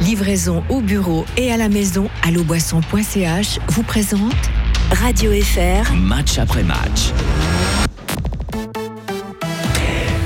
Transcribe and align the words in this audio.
Livraison 0.00 0.62
au 0.68 0.80
bureau 0.80 1.24
et 1.36 1.50
à 1.50 1.56
la 1.56 1.68
maison, 1.68 2.08
alloboisson.ch 2.22 3.58
vous 3.70 3.82
présente 3.82 4.32
Radio 4.92 5.32
FR. 5.32 5.92
Match 5.96 6.38
après 6.38 6.62
match. 6.62 7.12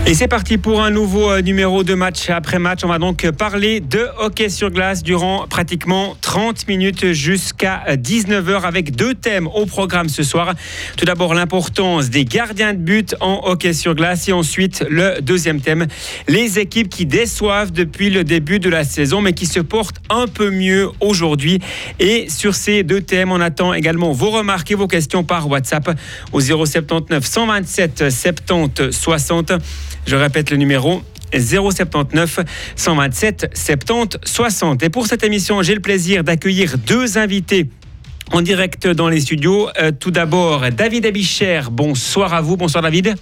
Et 0.06 0.12
c'est 0.12 0.29
parti 0.29 0.59
pour 0.59 0.83
un 0.83 0.90
nouveau 0.90 1.30
euh, 1.30 1.40
numéro 1.40 1.83
de 1.83 1.95
match 1.95 2.29
après 2.29 2.58
match. 2.58 2.80
On 2.85 2.88
va 2.88 2.99
donc 2.99 3.27
parler 3.30 3.81
de 3.81 4.06
hockey 4.19 4.51
sur 4.51 4.71
glace 4.71 5.03
durant 5.03 5.47
pratiquement 5.49 6.15
30 6.21 6.69
minutes 6.69 7.12
jusqu'à 7.12 7.83
19h 7.88 8.65
avec 8.65 8.94
deux 8.94 9.15
thèmes 9.15 9.47
au 9.47 9.65
programme 9.65 10.11
ce 10.11 10.22
soir. 10.22 10.53
Tout 10.98 11.06
d'abord 11.06 11.33
l'importance 11.33 12.11
des 12.11 12.26
gardiens 12.26 12.75
de 12.75 12.80
but 12.80 13.17
en 13.21 13.40
hockey 13.44 13.72
sur 13.72 13.94
glace 13.94 14.29
et 14.29 14.35
ensuite 14.35 14.85
le 14.90 15.22
deuxième 15.22 15.62
thème, 15.62 15.87
les 16.29 16.59
équipes 16.59 16.91
qui 16.91 17.07
déçoivent 17.07 17.73
depuis 17.73 18.11
le 18.11 18.25
début 18.25 18.59
de 18.59 18.69
la 18.69 18.84
saison 18.84 19.23
mais 19.23 19.33
qui 19.33 19.47
se 19.47 19.61
portent 19.61 20.02
un 20.11 20.27
peu 20.27 20.51
mieux 20.51 20.91
aujourd'hui. 21.01 21.61
Et 21.98 22.29
sur 22.29 22.55
ces 22.55 22.83
deux 22.83 23.01
thèmes, 23.01 23.33
on 23.33 23.41
attend 23.41 23.73
également 23.73 24.12
vos 24.12 24.29
remarques 24.29 24.71
et 24.71 24.75
vos 24.75 24.87
questions 24.87 25.25
par 25.25 25.48
WhatsApp 25.48 25.98
au 26.34 26.43
079 26.43 27.25
127 27.25 28.11
70 28.11 28.91
60. 28.91 29.52
Je 30.07 30.17
répète 30.17 30.51
le 30.51 30.57
numéro 30.57 31.03
079 31.33 32.41
127 32.77 33.51
70 33.55 34.19
60. 34.25 34.83
Et 34.83 34.89
pour 34.89 35.07
cette 35.07 35.25
émission, 35.25 35.62
j'ai 35.62 35.75
le 35.75 35.81
plaisir 35.81 36.25
d'accueillir 36.25 36.79
deux 36.79 37.19
invités 37.19 37.69
en 38.33 38.43
direct 38.43 38.87
dans 38.87 39.09
les 39.09 39.21
studios. 39.21 39.69
Euh, 39.81 39.93
tout 39.98 40.11
d'abord, 40.11 40.71
David 40.71 41.07
Abicher. 41.07 41.62
Bonsoir 41.71 42.35
à 42.35 42.41
vous. 42.41 42.57
Bonsoir 42.57 42.83
David. 42.83 43.15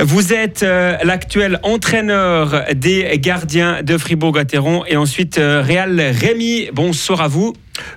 Vous 0.00 0.32
êtes 0.32 0.62
euh, 0.62 0.96
l'actuel 1.04 1.60
entraîneur 1.62 2.64
des 2.74 3.18
gardiens 3.18 3.82
de 3.82 3.96
Fribourg-Gotteron 3.96 4.84
et 4.86 4.96
ensuite 4.96 5.38
euh, 5.38 5.62
Réal 5.62 6.00
Rémy. 6.00 6.68
Bonsoir 6.72 7.20
à 7.20 7.28
vous. 7.28 7.54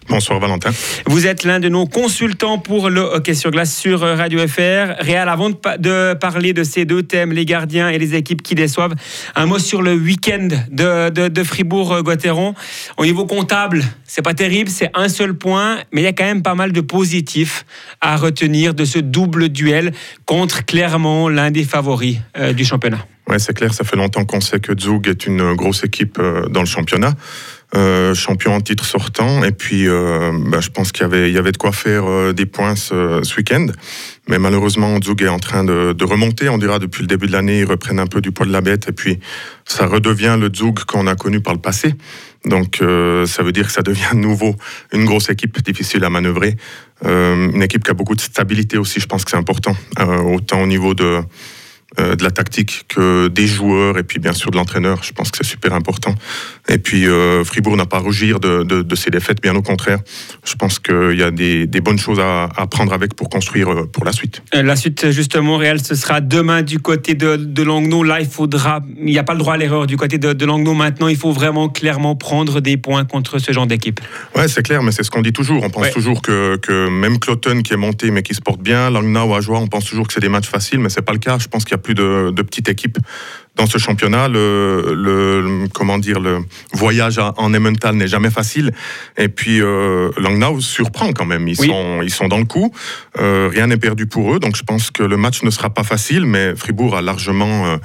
Bonsoir 0.10 0.40
Valentin. 0.40 0.72
Vous 1.06 1.28
êtes 1.28 1.44
l'un 1.44 1.60
de 1.60 1.70
nos 1.70 1.86
consultants 1.86 2.60
pour 2.60 2.90
le 2.90 3.02
hockey 3.02 3.34
sur 3.34 3.52
glace 3.52 3.76
sur 3.76 4.00
Radio 4.00 4.48
FR. 4.48 4.96
Réal, 5.00 5.30
avant 5.30 5.50
de, 5.50 6.14
parler 6.14 6.54
de 6.54 6.64
ces 6.64 6.86
deux 6.86 7.04
thèmes, 7.04 7.32
les 7.34 7.46
gardiens 7.46 7.90
et 7.90 7.98
les 7.98 8.16
équipes 8.16 8.42
qui 8.42 8.56
déçoivent, 8.56 8.96
un 9.36 9.46
mot 9.46 9.60
sur 9.60 9.82
le 9.82 9.94
week-end 9.94 10.48
de, 10.72 11.44
Fribourg-Gotteron. 11.44 12.54
Au 12.98 13.06
niveau 13.06 13.26
comptable, 13.26 13.84
c'est 14.06 14.22
pas 14.22 14.34
terrible, 14.34 14.70
c'est 14.70 14.90
un 14.94 15.10
seul 15.10 15.34
point, 15.34 15.80
mais 15.92 16.02
il 16.02 16.06
y 16.06 16.08
a 16.08 16.14
quand 16.14 16.26
même 16.26 16.42
pas 16.42 16.56
mal 16.56 16.72
de 16.72 16.82
positifs 16.82 17.66
à 18.02 18.16
retenir 18.16 18.74
de 18.74 18.86
ce 18.86 19.00
double 19.00 19.50
duel 19.50 19.92
contre 20.26 20.66
clairement 20.66 21.30
l'un 21.30 21.52
des 21.52 21.64
favoris 21.64 22.18
euh, 22.38 22.54
du 22.54 22.66
championnat. 22.66 23.06
Ouais, 23.28 23.40
c'est 23.40 23.54
clair, 23.54 23.74
ça 23.74 23.84
fait 23.84 23.98
longtemps 23.98 24.24
qu'on 24.24 24.40
sait 24.40 24.60
que 24.62 24.72
Zug 24.80 25.08
est 25.08 25.28
une 25.28 25.54
grosse 25.54 25.84
équipe 25.84 26.18
euh, 26.18 26.48
dans 26.48 26.62
le 26.62 26.66
championnat. 26.66 27.14
Euh, 27.76 28.14
champion 28.14 28.54
en 28.54 28.62
titre 28.62 28.86
sortant. 28.86 29.44
Et 29.44 29.52
puis, 29.52 29.90
euh, 29.90 30.32
bah, 30.46 30.62
je 30.62 30.70
pense 30.70 30.94
qu'il 30.94 31.02
y 31.02 31.06
avait, 31.06 31.32
y 31.34 31.38
avait 31.38 31.52
de 31.52 31.58
quoi 31.58 31.74
faire 31.74 32.06
euh, 32.06 32.32
des 32.32 32.46
points 32.46 32.78
ce, 32.78 33.36
week-end. 33.36 33.68
Mais 34.30 34.40
malheureusement, 34.40 34.98
Zug 35.04 35.22
est 35.22 35.28
en 35.28 35.40
train 35.40 35.66
de, 35.66 36.04
remonter. 36.06 36.48
On 36.48 36.58
dira 36.58 36.80
depuis 36.80 37.02
le 37.02 37.08
début 37.08 37.28
de 37.28 37.34
l'année, 37.34 37.60
ils 37.60 37.66
reprennent 37.66 38.00
un 38.00 38.08
peu 38.08 38.22
du 38.22 38.32
poids 38.32 38.46
de 38.46 38.54
la 38.54 38.62
bête. 38.62 38.88
Et 38.88 38.94
puis, 38.94 39.20
ça 39.66 39.86
redevient 39.86 40.38
le 40.40 40.50
Zug 40.56 40.86
qu'on 40.86 41.08
a 41.08 41.16
connu 41.16 41.42
par 41.42 41.54
le 41.54 41.60
passé. 41.60 41.94
Donc, 42.46 42.78
ça 42.78 43.44
veut 43.44 43.52
dire 43.52 43.68
que 43.68 43.74
ça 43.74 43.82
devient 43.82 44.12
de 44.14 44.20
nouveau 44.20 44.56
une 44.94 45.04
grosse 45.04 45.30
équipe 45.30 45.62
difficile 45.62 46.06
à 46.06 46.10
manœuvrer. 46.10 46.56
une 47.04 47.62
équipe 47.62 47.84
qui 47.84 47.92
a 47.92 47.94
beaucoup 47.94 48.16
de 48.16 48.22
stabilité 48.22 48.78
aussi, 48.78 49.02
je 49.02 49.08
pense 49.08 49.26
que 49.26 49.32
c'est 49.32 49.38
important. 49.38 49.76
autant 50.00 50.62
au 50.62 50.68
niveau 50.68 50.94
de 50.94 51.20
euh, 52.00 52.18
de 52.18 52.24
la 52.24 52.32
tactique 52.32 52.84
que 52.90 53.30
des 53.30 53.48
joueurs 53.48 53.98
et 53.98 54.04
puis 54.04 54.20
bien 54.20 54.34
sûr 54.34 54.52
de 54.52 54.58
l'entraîneur. 54.58 55.04
Je 55.04 55.14
pense 55.14 55.32
que 55.32 55.38
c'est 55.38 55.50
super 55.50 55.74
important. 55.74 56.14
Et 56.68 56.80
puis 56.80 57.08
euh, 57.08 57.46
Fribourg 57.46 57.78
n'a 57.78 57.86
pas 57.86 57.98
à 57.98 58.00
rougir 58.02 58.42
de, 58.42 58.64
de, 58.64 58.96
ses 58.96 59.10
défaites, 59.10 59.42
bien 59.42 59.56
au 59.56 59.62
contraire. 59.62 60.00
Je 60.44 60.56
pense 60.56 60.80
qu'il 60.80 61.18
y 61.18 61.24
a 61.24 61.32
des, 61.32 61.66
des, 61.66 61.80
bonnes 61.80 61.98
choses 61.98 62.20
à, 62.20 62.50
à, 62.56 62.68
prendre 62.68 62.92
avec 62.92 63.16
pour 63.16 63.30
construire 63.30 63.72
euh, 63.72 63.86
pour 63.86 64.04
la 64.04 64.12
suite. 64.12 64.44
La 64.52 64.76
suite, 64.76 65.12
justement, 65.12 65.54
Montréal, 65.54 65.80
ce 65.82 65.96
sera 65.96 66.20
demain 66.20 66.62
du 66.62 66.80
côté 66.80 67.16
de, 67.16 67.38
de 67.38 67.64
Langnau. 67.64 68.04
Là, 68.04 68.20
il 68.20 68.28
faudra, 68.28 68.82
il 68.98 69.06
n'y 69.06 69.18
a 69.18 69.24
pas 69.24 69.34
le 69.34 69.40
droit 69.40 69.54
à 69.54 69.58
l'erreur 69.58 69.88
du 69.88 69.96
côté 69.96 70.18
de, 70.18 70.34
de 70.34 70.46
Langnau. 70.46 70.74
Maintenant, 70.74 71.08
il 71.08 71.16
faut 71.16 71.32
vraiment 71.32 71.70
clairement 71.70 72.18
prendre 72.18 72.60
des 72.60 72.76
points 72.76 73.06
contre 73.06 73.40
ce 73.40 73.54
genre 73.54 73.66
d'équipe. 73.66 74.02
Ouais, 74.36 74.50
c'est 74.50 74.62
clair, 74.62 74.84
mais 74.84 74.92
c'est 74.92 75.04
ce 75.04 75.10
qu'on 75.10 75.22
dit 75.22 75.34
toujours. 75.34 75.64
On 75.64 75.70
pense 75.70 75.90
toujours 75.92 76.22
que, 76.22 76.58
que, 76.58 76.90
même 76.90 77.18
Cloton 77.18 77.62
qui 77.62 77.74
est 77.74 77.78
monté 77.78 78.12
mais 78.12 78.24
qui 78.24 78.34
se 78.36 78.42
porte 78.42 78.62
bien, 78.62 78.90
Langnau 78.90 79.34
à 79.34 79.40
joie, 79.40 79.60
on 79.60 79.68
pense 79.68 79.86
toujours 79.86 80.06
que 80.06 80.14
c'est 80.14 80.20
des 80.20 80.30
matchs 80.30 80.50
faciles, 80.50 80.80
mais 80.80 80.90
c'est 80.90 81.02
pas 81.02 81.14
le 81.14 81.20
cas. 81.20 81.38
Je 81.40 81.48
pense 81.48 81.64
qu'il 81.64 81.77
a 81.78 81.82
plus 81.82 81.96
de, 81.96 82.32
de 82.32 82.42
petites 82.42 82.70
équipes 82.70 82.98
dans 83.56 83.66
ce 83.66 83.78
championnat. 83.78 84.28
Le, 84.28 84.94
le, 84.96 85.68
comment 85.74 85.98
dire, 85.98 86.20
le 86.20 86.40
voyage 86.74 87.20
en 87.20 87.54
Emmental 87.54 87.96
n'est 87.96 88.08
jamais 88.08 88.30
facile. 88.30 88.72
Et 89.18 89.28
puis 89.28 89.62
euh, 89.62 90.10
Langnau 90.18 90.62
surprend 90.62 91.12
quand 91.12 91.26
même. 91.26 91.48
Ils, 91.48 91.58
sont, 91.58 92.02
ils 92.02 92.14
sont 92.14 92.28
dans 92.28 92.38
le 92.38 92.46
coup. 92.46 92.74
Euh, 93.20 93.50
rien 93.52 93.68
n'est 93.68 93.78
perdu 93.78 94.06
pour 94.06 94.34
eux. 94.34 94.40
Donc 94.40 94.56
je 94.56 94.64
pense 94.64 94.92
que 94.92 95.04
le 95.04 95.18
match 95.18 95.44
ne 95.44 95.50
sera 95.50 95.70
pas 95.70 95.84
facile, 95.84 96.26
mais 96.26 96.56
Fribourg 96.56 96.96
a 96.96 97.02
largement 97.02 97.66
euh, 97.66 97.78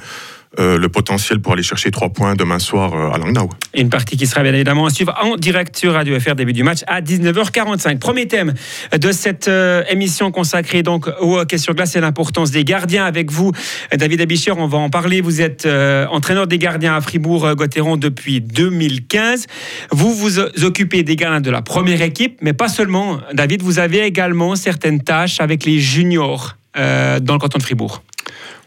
euh, 0.59 0.77
le 0.77 0.87
potentiel 0.87 1.39
pour 1.39 1.53
aller 1.53 1.63
chercher 1.63 1.89
trois 1.89 2.09
points 2.09 2.35
demain 2.35 2.59
soir 2.59 2.93
euh, 2.93 3.09
à 3.09 3.17
Langnau. 3.17 3.49
Une 3.73 3.89
partie 3.89 4.17
qui 4.17 4.27
sera 4.27 4.43
bien 4.43 4.53
évidemment 4.53 4.85
à 4.85 4.91
suivre 4.91 5.11
en 5.19 5.35
direct 5.35 5.75
sur 5.75 5.93
Radio 5.93 6.19
FR 6.19 6.35
début 6.35 6.53
du 6.53 6.61
match 6.61 6.81
à 6.85 7.01
19h45. 7.01 7.97
Premier 7.97 8.27
thème 8.27 8.53
de 8.95 9.11
cette 9.11 9.47
euh, 9.47 9.83
émission 9.89 10.29
consacrée 10.29 10.83
donc 10.83 11.07
au 11.21 11.39
hockey 11.39 11.57
sur 11.57 11.73
glace, 11.73 11.93
c'est 11.93 12.01
l'importance 12.01 12.51
des 12.51 12.63
gardiens. 12.63 13.03
Avec 13.03 13.31
vous, 13.31 13.51
David 13.95 14.21
Abicher, 14.21 14.51
on 14.51 14.67
va 14.67 14.77
en 14.77 14.91
parler. 14.91 15.21
Vous 15.21 15.41
êtes 15.41 15.65
entraîneur 15.65 16.45
des 16.45 16.59
gardiens 16.59 16.95
à 16.95 17.01
Fribourg-Gotteron 17.01 17.97
depuis 17.97 18.39
2015. 18.39 19.47
Vous 19.91 20.13
vous 20.13 20.39
occupez 20.39 21.01
des 21.01 21.15
gardiens 21.15 21.41
de 21.41 21.49
la 21.49 21.63
première 21.63 22.03
équipe, 22.03 22.37
mais 22.41 22.53
pas 22.53 22.67
seulement. 22.67 23.17
David, 23.33 23.63
vous 23.63 23.79
avez 23.79 24.01
également 24.01 24.55
certaines 24.55 25.01
tâches 25.01 25.39
avec 25.39 25.65
les 25.65 25.79
juniors 25.79 26.57
dans 26.75 27.33
le 27.33 27.39
canton 27.39 27.57
de 27.57 27.63
Fribourg. 27.63 28.03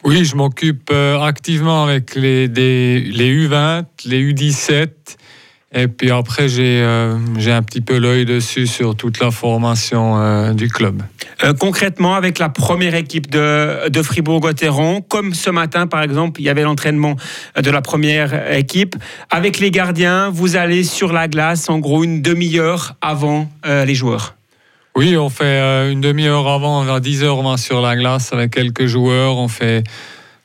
Oui, 0.06 0.24
je 0.24 0.36
m'occupe 0.36 0.90
euh, 0.92 1.20
activement 1.20 1.82
avec 1.82 2.14
les, 2.14 2.46
les 2.46 3.48
U20, 3.48 3.86
les 4.04 4.32
U17. 4.32 4.88
Et 5.74 5.88
puis 5.88 6.12
après, 6.12 6.48
j'ai 6.48 6.80
euh, 6.80 7.16
un 7.48 7.62
petit 7.64 7.80
peu 7.80 7.98
l'œil 7.98 8.24
dessus 8.24 8.68
sur 8.68 8.94
toute 8.94 9.18
la 9.18 9.32
formation 9.32 10.16
euh, 10.16 10.52
du 10.52 10.68
club. 10.68 11.02
concrètement, 11.58 12.14
avec 12.14 12.38
la 12.38 12.48
première 12.48 12.94
équipe 12.94 13.28
de, 13.28 13.88
de 13.88 14.00
Fribourg-Gotteron, 14.00 15.00
comme 15.00 15.34
ce 15.34 15.50
matin 15.50 15.88
par 15.88 16.02
exemple, 16.02 16.40
il 16.40 16.44
y 16.44 16.50
avait 16.50 16.62
l'entraînement 16.62 17.16
de 17.60 17.70
la 17.72 17.82
première 17.82 18.52
équipe. 18.52 18.94
Avec 19.30 19.58
les 19.58 19.72
gardiens, 19.72 20.30
vous 20.30 20.54
allez 20.54 20.84
sur 20.84 21.12
la 21.12 21.26
glace 21.26 21.68
en 21.68 21.80
gros 21.80 22.04
une 22.04 22.22
demi-heure 22.22 22.94
avant 23.00 23.50
les 23.64 23.96
joueurs. 23.96 24.35
Oui, 24.96 25.14
on 25.14 25.28
fait 25.28 25.44
euh, 25.44 25.92
une 25.92 26.00
demi-heure 26.00 26.48
avant, 26.48 26.88
à 26.88 27.00
10 27.00 27.22
heures, 27.22 27.36
on 27.36 27.42
va 27.42 27.58
sur 27.58 27.82
la 27.82 27.96
glace 27.96 28.32
avec 28.32 28.52
quelques 28.52 28.86
joueurs. 28.86 29.36
On 29.36 29.46
fait 29.46 29.84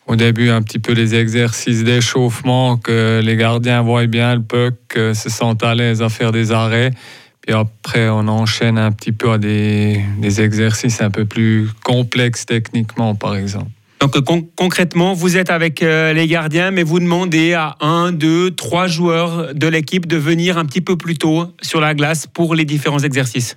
au 0.08 0.18
début 0.18 0.50
un 0.50 0.62
petit 0.62 0.78
peu 0.78 0.92
les 0.92 1.16
exercices 1.16 1.86
d'échauffement, 1.86 2.76
que 2.76 3.22
les 3.24 3.38
gardiens 3.38 3.82
voient 3.82 4.08
bien 4.08 4.36
le 4.36 4.42
puck, 4.42 4.76
se 4.94 5.30
sentent 5.30 5.64
à 5.64 5.74
l'aise 5.74 6.02
à 6.02 6.10
faire 6.10 6.34
des 6.34 6.52
arrêts. 6.52 6.92
Puis 7.40 7.56
après, 7.56 8.10
on 8.10 8.28
enchaîne 8.28 8.78
un 8.78 8.92
petit 8.92 9.14
peu 9.14 9.32
à 9.32 9.38
des, 9.38 10.04
exercices 10.22 11.02
un 11.02 11.12
peu 11.12 11.24
plus 11.24 11.70
complexes 11.86 12.46
techniquement, 12.46 13.16
par 13.16 13.38
exemple. 13.38 13.72
Donc 14.02 14.18
concrètement, 14.58 15.14
vous 15.14 15.38
êtes 15.38 15.50
avec 15.50 15.82
euh, 15.82 16.12
les 16.12 16.28
gardiens, 16.28 16.72
mais 16.72 16.84
vous 16.84 17.00
demandez 17.00 17.54
à 17.54 17.78
un, 17.80 18.12
deux, 18.12 18.52
trois 18.52 18.88
joueurs 18.88 19.54
de 19.56 19.68
l'équipe 19.68 20.08
de 20.08 20.18
venir 20.18 20.58
un 20.58 20.66
petit 20.66 20.82
peu 20.82 20.98
plus 20.98 21.18
tôt 21.18 21.46
sur 21.62 21.80
la 21.80 21.94
glace 21.94 22.28
pour 22.28 22.54
les 22.54 22.66
différents 22.66 23.00
exercices. 23.00 23.56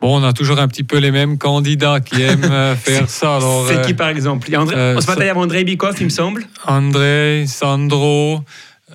Bon, 0.00 0.20
on 0.20 0.24
a 0.24 0.32
toujours 0.32 0.58
un 0.58 0.68
petit 0.68 0.84
peu 0.84 0.98
les 0.98 1.10
mêmes 1.10 1.38
candidats 1.38 2.00
qui 2.00 2.22
aiment 2.22 2.44
euh, 2.44 2.74
faire 2.76 3.08
ça. 3.08 3.38
C'est 3.68 3.82
qui, 3.82 3.92
euh, 3.92 3.96
par 3.96 4.08
exemple? 4.08 4.48
Il 4.48 4.56
André, 4.56 4.76
euh, 4.76 4.94
matin, 4.94 5.14
il 5.18 5.26
y 5.26 5.28
avait 5.28 5.40
André 5.40 5.64
Bikoff, 5.64 6.00
il 6.00 6.04
me 6.04 6.10
semble. 6.10 6.44
André, 6.66 7.44
Sandro. 7.46 8.40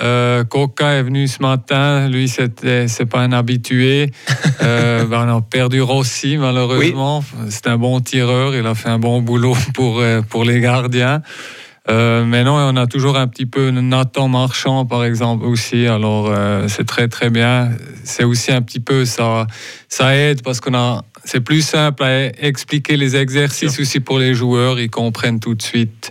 Euh, 0.02 0.46
Coca 0.46 0.92
est 0.94 1.04
venu 1.04 1.28
ce 1.28 1.42
matin, 1.42 2.08
lui 2.08 2.30
c'était 2.30 2.88
c'est 2.88 3.06
pas 3.06 3.20
un 3.20 3.34
habitué. 3.34 4.12
ben, 4.62 5.08
on 5.12 5.38
a 5.38 5.42
perdu 5.42 5.82
Rossi 5.82 6.38
malheureusement. 6.38 7.22
C'est 7.50 7.68
un 7.68 7.78
bon 7.78 8.00
tireur, 8.00 8.56
il 8.56 8.66
a 8.66 8.76
fait 8.76 8.88
un 8.88 9.00
bon 9.00 9.22
boulot 9.22 9.58
pour 9.74 10.02
pour 10.30 10.46
les 10.46 10.62
gardiens. 10.62 11.22
Euh, 11.88 12.26
mais 12.26 12.44
non, 12.44 12.56
on 12.56 12.76
a 12.76 12.88
toujours 12.88 13.18
un 13.18 13.28
petit 13.28 13.46
peu 13.46 13.72
Nathan 13.72 14.28
Marchand, 14.28 14.86
par 14.86 15.04
exemple, 15.04 15.46
aussi. 15.46 15.88
Alors, 15.88 16.30
euh, 16.30 16.68
c'est 16.68 16.86
très, 16.86 17.08
très 17.08 17.30
bien. 17.30 17.70
C'est 18.04 18.24
aussi 18.24 18.52
un 18.52 18.62
petit 18.62 18.80
peu, 18.80 19.06
ça, 19.06 19.48
ça 19.88 20.16
aide 20.16 20.42
parce 20.44 20.60
qu'on 20.60 20.74
a. 20.74 21.04
C'est 21.26 21.42
plus 21.42 21.62
simple 21.62 22.04
à 22.04 22.28
expliquer 22.44 22.96
les 22.96 23.16
exercices 23.16 23.80
aussi 23.80 24.00
pour 24.00 24.20
les 24.20 24.34
joueurs. 24.34 24.80
Ils 24.80 24.90
comprennent 24.90 25.40
tout 25.40 25.56
de 25.56 25.62
suite. 25.62 26.10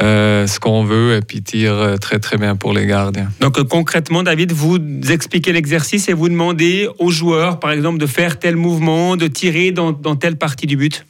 Euh, 0.00 0.46
ce 0.46 0.58
qu'on 0.58 0.84
veut 0.84 1.16
et 1.16 1.20
puis 1.20 1.42
tirent 1.42 1.96
très 2.00 2.18
très 2.18 2.38
bien 2.38 2.56
pour 2.56 2.72
les 2.72 2.86
gardiens. 2.86 3.28
Donc 3.40 3.62
concrètement, 3.64 4.22
David, 4.22 4.50
vous 4.50 4.78
expliquez 5.10 5.52
l'exercice 5.52 6.08
et 6.08 6.14
vous 6.14 6.30
demandez 6.30 6.88
aux 6.98 7.10
joueurs, 7.10 7.60
par 7.60 7.72
exemple, 7.72 7.98
de 7.98 8.06
faire 8.06 8.38
tel 8.38 8.56
mouvement, 8.56 9.16
de 9.18 9.26
tirer 9.26 9.70
dans, 9.70 9.92
dans 9.92 10.16
telle 10.16 10.36
partie 10.36 10.66
du 10.66 10.78
but? 10.78 11.04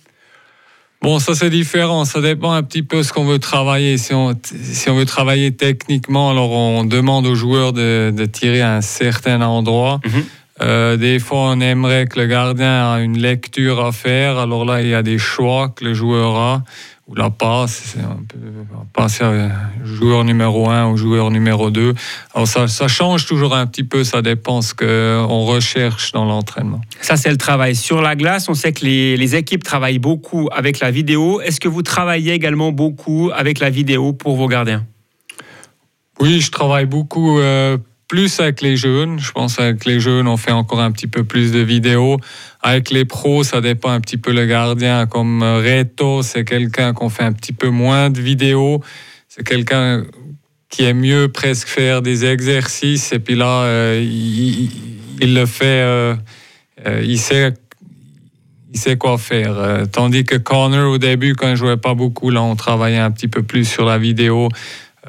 Bon, 1.02 1.18
ça 1.18 1.34
c'est 1.34 1.50
différent. 1.50 2.04
Ça 2.04 2.20
dépend 2.20 2.52
un 2.52 2.62
petit 2.62 2.82
peu 2.82 3.02
ce 3.02 3.12
qu'on 3.12 3.24
veut 3.24 3.38
travailler. 3.38 3.98
Si 3.98 4.14
on, 4.14 4.34
si 4.44 4.88
on 4.88 4.94
veut 4.94 5.04
travailler 5.04 5.52
techniquement, 5.52 6.30
alors 6.30 6.52
on 6.52 6.84
demande 6.84 7.26
aux 7.26 7.34
joueurs 7.34 7.72
de, 7.72 8.12
de 8.14 8.24
tirer 8.24 8.60
à 8.60 8.76
un 8.76 8.80
certain 8.80 9.40
endroit. 9.42 10.00
Mhm. 10.04 10.24
Euh, 10.60 10.96
des 10.96 11.18
fois, 11.18 11.50
on 11.50 11.60
aimerait 11.60 12.06
que 12.06 12.20
le 12.20 12.26
gardien 12.26 12.92
a 12.92 13.00
une 13.00 13.18
lecture 13.18 13.84
à 13.84 13.90
faire. 13.90 14.38
Alors 14.38 14.64
là, 14.64 14.80
il 14.82 14.88
y 14.88 14.94
a 14.94 15.02
des 15.02 15.18
choix 15.18 15.70
que 15.70 15.84
le 15.84 15.94
joueur 15.94 16.36
a 16.36 16.62
ou 17.12 17.14
la 17.14 17.28
passe. 17.30 17.94
On 17.98 18.24
peut 18.24 18.38
passer 18.94 19.22
à 19.24 19.50
joueur 19.84 20.24
numéro 20.24 20.70
1 20.70 20.86
ou 20.86 20.96
joueur 20.96 21.30
numéro 21.30 21.70
2. 21.70 21.94
Alors 22.34 22.48
ça, 22.48 22.66
ça 22.68 22.88
change 22.88 23.26
toujours 23.26 23.54
un 23.54 23.66
petit 23.66 23.84
peu. 23.84 24.02
Ça 24.02 24.22
dépend 24.22 24.62
ce 24.62 24.74
qu'on 24.74 25.44
recherche 25.44 26.12
dans 26.12 26.24
l'entraînement. 26.24 26.80
Ça, 27.02 27.16
c'est 27.16 27.30
le 27.30 27.36
travail. 27.36 27.76
Sur 27.76 28.00
la 28.00 28.16
glace, 28.16 28.48
on 28.48 28.54
sait 28.54 28.72
que 28.72 28.84
les, 28.84 29.16
les 29.18 29.36
équipes 29.36 29.62
travaillent 29.62 29.98
beaucoup 29.98 30.48
avec 30.52 30.80
la 30.80 30.90
vidéo. 30.90 31.40
Est-ce 31.42 31.60
que 31.60 31.68
vous 31.68 31.82
travaillez 31.82 32.32
également 32.32 32.72
beaucoup 32.72 33.30
avec 33.34 33.60
la 33.60 33.68
vidéo 33.68 34.14
pour 34.14 34.36
vos 34.36 34.48
gardiens? 34.48 34.86
Oui, 36.18 36.40
je 36.40 36.50
travaille 36.50 36.86
beaucoup. 36.86 37.38
euh, 37.40 37.76
plus 38.12 38.40
avec 38.40 38.60
les 38.60 38.76
jeunes. 38.76 39.18
Je 39.18 39.32
pense 39.32 39.58
avec 39.58 39.86
les 39.86 39.98
jeunes, 39.98 40.28
on 40.28 40.36
fait 40.36 40.52
encore 40.52 40.80
un 40.82 40.92
petit 40.92 41.06
peu 41.06 41.24
plus 41.24 41.50
de 41.50 41.60
vidéos. 41.60 42.18
Avec 42.60 42.90
les 42.90 43.06
pros, 43.06 43.42
ça 43.42 43.62
dépend 43.62 43.88
un 43.88 44.02
petit 44.02 44.18
peu 44.18 44.32
le 44.32 44.44
gardien. 44.44 45.06
Comme 45.06 45.42
euh, 45.42 45.62
Reto, 45.62 46.20
c'est 46.20 46.44
quelqu'un 46.44 46.92
qu'on 46.92 47.08
fait 47.08 47.22
un 47.22 47.32
petit 47.32 47.54
peu 47.54 47.70
moins 47.70 48.10
de 48.10 48.20
vidéos. 48.20 48.82
C'est 49.28 49.44
quelqu'un 49.44 50.04
qui 50.68 50.84
aime 50.84 51.00
mieux 51.00 51.28
presque 51.28 51.68
faire 51.68 52.02
des 52.02 52.26
exercices. 52.26 53.14
Et 53.14 53.18
puis 53.18 53.34
là, 53.34 53.62
euh, 53.62 53.98
il, 54.04 54.68
il 55.22 55.32
le 55.32 55.46
fait, 55.46 55.80
euh, 55.80 56.14
il 57.02 57.18
sait 57.18 57.54
il 58.74 58.78
sait 58.78 58.98
quoi 58.98 59.16
faire. 59.16 59.84
Tandis 59.90 60.24
que 60.24 60.36
Connor, 60.36 60.92
au 60.92 60.98
début, 60.98 61.34
quand 61.34 61.50
je 61.50 61.56
jouais 61.56 61.76
pas 61.78 61.94
beaucoup, 61.94 62.28
là, 62.28 62.42
on 62.42 62.56
travaillait 62.56 62.98
un 62.98 63.10
petit 63.10 63.28
peu 63.28 63.42
plus 63.42 63.66
sur 63.66 63.86
la 63.86 63.96
vidéo. 63.96 64.48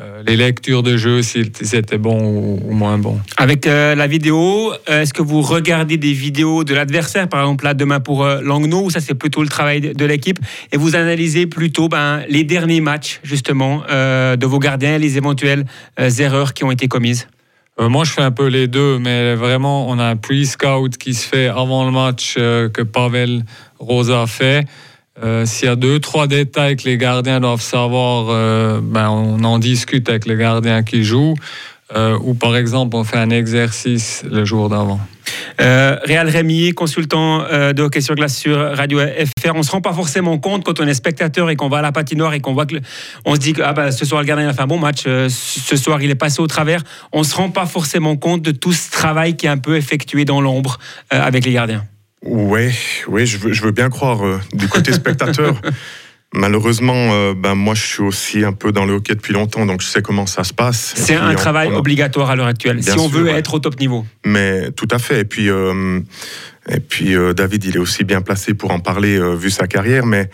Euh, 0.04 0.22
les 0.28 0.36
lectures 0.36 0.84
de 0.84 0.98
jeu, 0.98 1.22
s'ils 1.22 1.52
étaient 1.74 1.98
bons 1.98 2.60
ou, 2.62 2.74
moins 2.74 2.98
bons. 2.98 3.22
Avec 3.38 3.68
euh, 3.68 3.96
la 3.96 4.06
vidéo, 4.06 4.74
euh, 4.90 5.02
est-ce 5.02 5.14
que 5.14 5.22
vous 5.22 5.42
regardez 5.42 5.96
des 5.96 6.12
vidéos 6.12 6.66
de 6.66 6.74
l'adversaire, 6.74 7.30
par 7.30 7.42
exemple 7.42 7.64
là 7.64 7.74
demain 7.74 8.02
pour 8.02 8.26
euh, 8.26 8.42
Langnau, 8.42 8.84
ou 8.84 8.90
ça 8.90 9.00
c'est 9.00 9.14
plutôt 9.14 9.44
le 9.44 9.48
travail 9.48 9.80
de, 9.80 10.06
l'équipe, 10.06 10.40
et 10.74 10.78
vous 10.78 10.98
analysez 10.98 11.46
plutôt 11.46 11.88
ben, 11.88 12.24
les 12.28 12.44
derniers 12.44 12.82
matchs 12.82 13.22
justement 13.24 13.84
euh, 13.90 14.36
de 14.36 14.46
vos 14.46 14.60
gardiens, 14.60 14.98
les 14.98 15.16
éventuelles 15.16 15.64
erreurs 15.98 16.54
qui 16.54 16.66
ont 16.66 16.72
été 16.72 16.88
commises? 16.88 17.28
Moi, 17.80 18.04
je 18.04 18.12
fais 18.12 18.22
un 18.22 18.30
peu 18.30 18.48
les 18.48 18.68
deux, 18.68 19.00
mais 19.00 19.34
vraiment, 19.34 19.90
on 19.90 19.98
a 19.98 20.04
un 20.04 20.16
pre-scout 20.16 20.96
qui 20.96 21.16
se 21.16 21.28
fait 21.28 21.48
avant 21.48 21.86
le 21.86 21.92
match 21.92 22.36
que 22.36 22.84
Pavel 22.84 23.46
Rosa 23.80 24.28
fait. 24.28 24.66
Euh, 25.22 25.46
S'il 25.46 25.68
y 25.68 25.72
a 25.72 25.76
deux, 25.76 26.00
trois 26.00 26.28
détails 26.28 26.76
que 26.76 26.86
les 26.86 26.98
gardiens 26.98 27.40
doivent 27.40 27.62
savoir, 27.62 28.28
euh, 28.30 28.80
ben, 28.82 29.10
on 29.10 29.44
en 29.44 29.60
discute 29.60 30.10
avec 30.10 30.26
le 30.26 30.36
gardien 30.36 30.84
qui 30.84 31.04
joue. 31.04 31.36
Euh, 31.96 32.18
ou 32.24 32.34
par 32.34 32.56
exemple, 32.56 32.96
on 32.96 33.04
fait 33.04 33.18
un 33.18 33.30
exercice 33.30 34.24
le 34.30 34.44
jour 34.46 34.70
d'avant. 34.70 35.00
Euh, 35.62 35.98
Réal 36.04 36.28
Rémy, 36.28 36.72
consultant 36.74 37.44
de 37.44 37.82
hockey 37.82 38.02
sur 38.02 38.16
glace 38.16 38.36
sur 38.36 38.58
Radio 38.58 39.00
FR, 39.00 39.52
on 39.54 39.62
se 39.62 39.70
rend 39.70 39.82
pas 39.82 39.94
forcément 39.94 40.40
compte 40.40 40.64
quand 40.64 40.80
on 40.80 40.88
est 40.88 40.94
spectateur 40.96 41.50
et 41.52 41.56
qu'on 41.56 41.70
va 41.70 41.78
à 41.78 41.82
la 41.84 41.92
patinoire 41.92 42.34
et 42.34 42.40
qu'on 42.40 42.54
voit 42.54 42.66
que 42.66 42.78
on 43.26 43.36
se 43.36 43.40
dit 43.40 43.54
que 43.54 43.62
ah 43.62 43.74
bah, 43.74 43.92
ce 43.92 44.06
soir 44.06 44.22
le 44.22 44.28
gardien 44.28 44.48
a 44.48 44.54
fait 44.54 44.62
un 44.62 44.68
bon 44.68 44.80
match, 44.80 45.04
ce 45.04 45.76
soir 45.76 46.02
il 46.02 46.10
est 46.10 46.16
passé 46.16 46.42
au 46.42 46.48
travers. 46.48 46.82
On 47.12 47.24
se 47.24 47.36
rend 47.36 47.52
pas 47.52 47.68
forcément 47.68 48.18
compte 48.18 48.42
de 48.42 48.52
tout 48.52 48.74
ce 48.74 48.90
travail 48.90 49.36
qui 49.36 49.46
est 49.46 49.50
un 49.50 49.58
peu 49.58 49.76
effectué 49.76 50.26
dans 50.26 50.42
l'ombre 50.42 50.80
avec 51.12 51.46
les 51.46 51.54
gardiens. 51.54 51.84
Ouais, 52.24 52.72
ouais, 53.08 53.26
je 53.26 53.38
veux, 53.38 53.54
je 53.54 53.62
veux 53.62 53.72
bien 53.72 53.90
croire 53.90 54.26
euh, 54.26 54.40
du 54.54 54.68
côté 54.68 54.92
spectateur. 54.94 55.60
Malheureusement, 56.36 57.12
euh, 57.14 57.36
ben 57.38 57.54
moi, 57.54 57.76
je 57.76 57.84
suis 57.86 58.02
aussi 58.02 58.44
un 58.44 58.54
peu 58.54 58.72
dans 58.72 58.86
le 58.86 58.94
hockey 58.94 59.14
depuis 59.14 59.34
longtemps, 59.34 59.68
donc 59.68 59.82
je 59.84 59.88
sais 59.88 60.02
comment 60.02 60.26
ça 60.26 60.44
se 60.44 60.52
passe. 60.54 60.94
C'est 60.96 61.14
un 61.16 61.32
on- 61.32 61.36
travail 61.36 61.68
on 61.72 61.76
a- 61.76 61.78
obligatoire 61.80 62.32
à 62.32 62.36
l'heure 62.36 62.48
actuelle 62.48 62.78
Bien 62.78 62.94
si 62.94 62.98
on 63.00 63.08
sûr, 63.08 63.20
veut 63.20 63.26
ouais. 63.26 63.38
être 63.38 63.54
au 63.54 63.60
top 63.60 63.80
niveau. 63.80 64.04
Mais 64.26 64.72
tout 64.72 64.88
à 64.90 64.98
fait. 64.98 65.20
Et 65.20 65.26
puis, 65.26 65.48
euh, 65.50 66.00
et 66.68 66.80
puis 66.80 67.14
euh, 67.16 67.34
David, 67.34 67.66
il 67.66 67.76
est 67.76 67.80
aussi 67.80 68.04
bien 68.04 68.22
placé 68.22 68.56
pour 68.56 68.72
en 68.72 68.80
parler 68.80 69.20
vu 69.36 69.52
sa 69.52 69.68
carrière. 69.68 70.08
Mais 70.08 70.28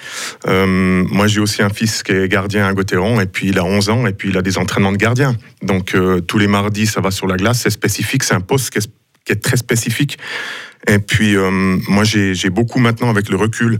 moi, 0.48 1.28
j'ai 1.28 1.42
aussi 1.42 1.62
un 1.64 1.70
fils 1.70 2.02
qui 2.02 2.14
est 2.14 2.30
gardien 2.30 2.66
à 2.66 2.72
Gauthieron, 2.74 3.20
et 3.20 3.26
puis 3.26 3.50
il 3.50 3.60
a 3.60 3.66
11 3.66 3.90
ans, 3.90 4.08
et 4.08 4.14
puis 4.14 4.30
il 4.30 4.38
a 4.38 4.42
des 4.42 4.58
entraînements 4.58 4.94
de 4.94 4.98
gardien. 4.98 5.36
Donc 5.64 5.94
tous 6.28 6.38
les 6.38 6.48
mardis, 6.48 6.86
ça 6.88 7.02
va 7.02 7.12
sur 7.12 7.28
la 7.28 7.36
glace. 7.36 7.60
C'est 7.64 7.72
spécifique, 7.72 8.24
c'est 8.24 8.36
un 8.36 8.42
poste 8.42 8.70
qui 8.70 8.78
est, 8.78 8.90
qui 9.26 9.34
est 9.34 9.44
très 9.44 9.58
spécifique. 9.58 10.18
Et 10.88 11.00
puis 11.00 11.36
euh, 11.36 11.52
moi, 11.88 12.04
j'ai 12.04 12.50
beaucoup 12.50 12.80
maintenant 12.80 13.10
avec 13.10 13.30
le 13.30 13.38
recul. 13.38 13.80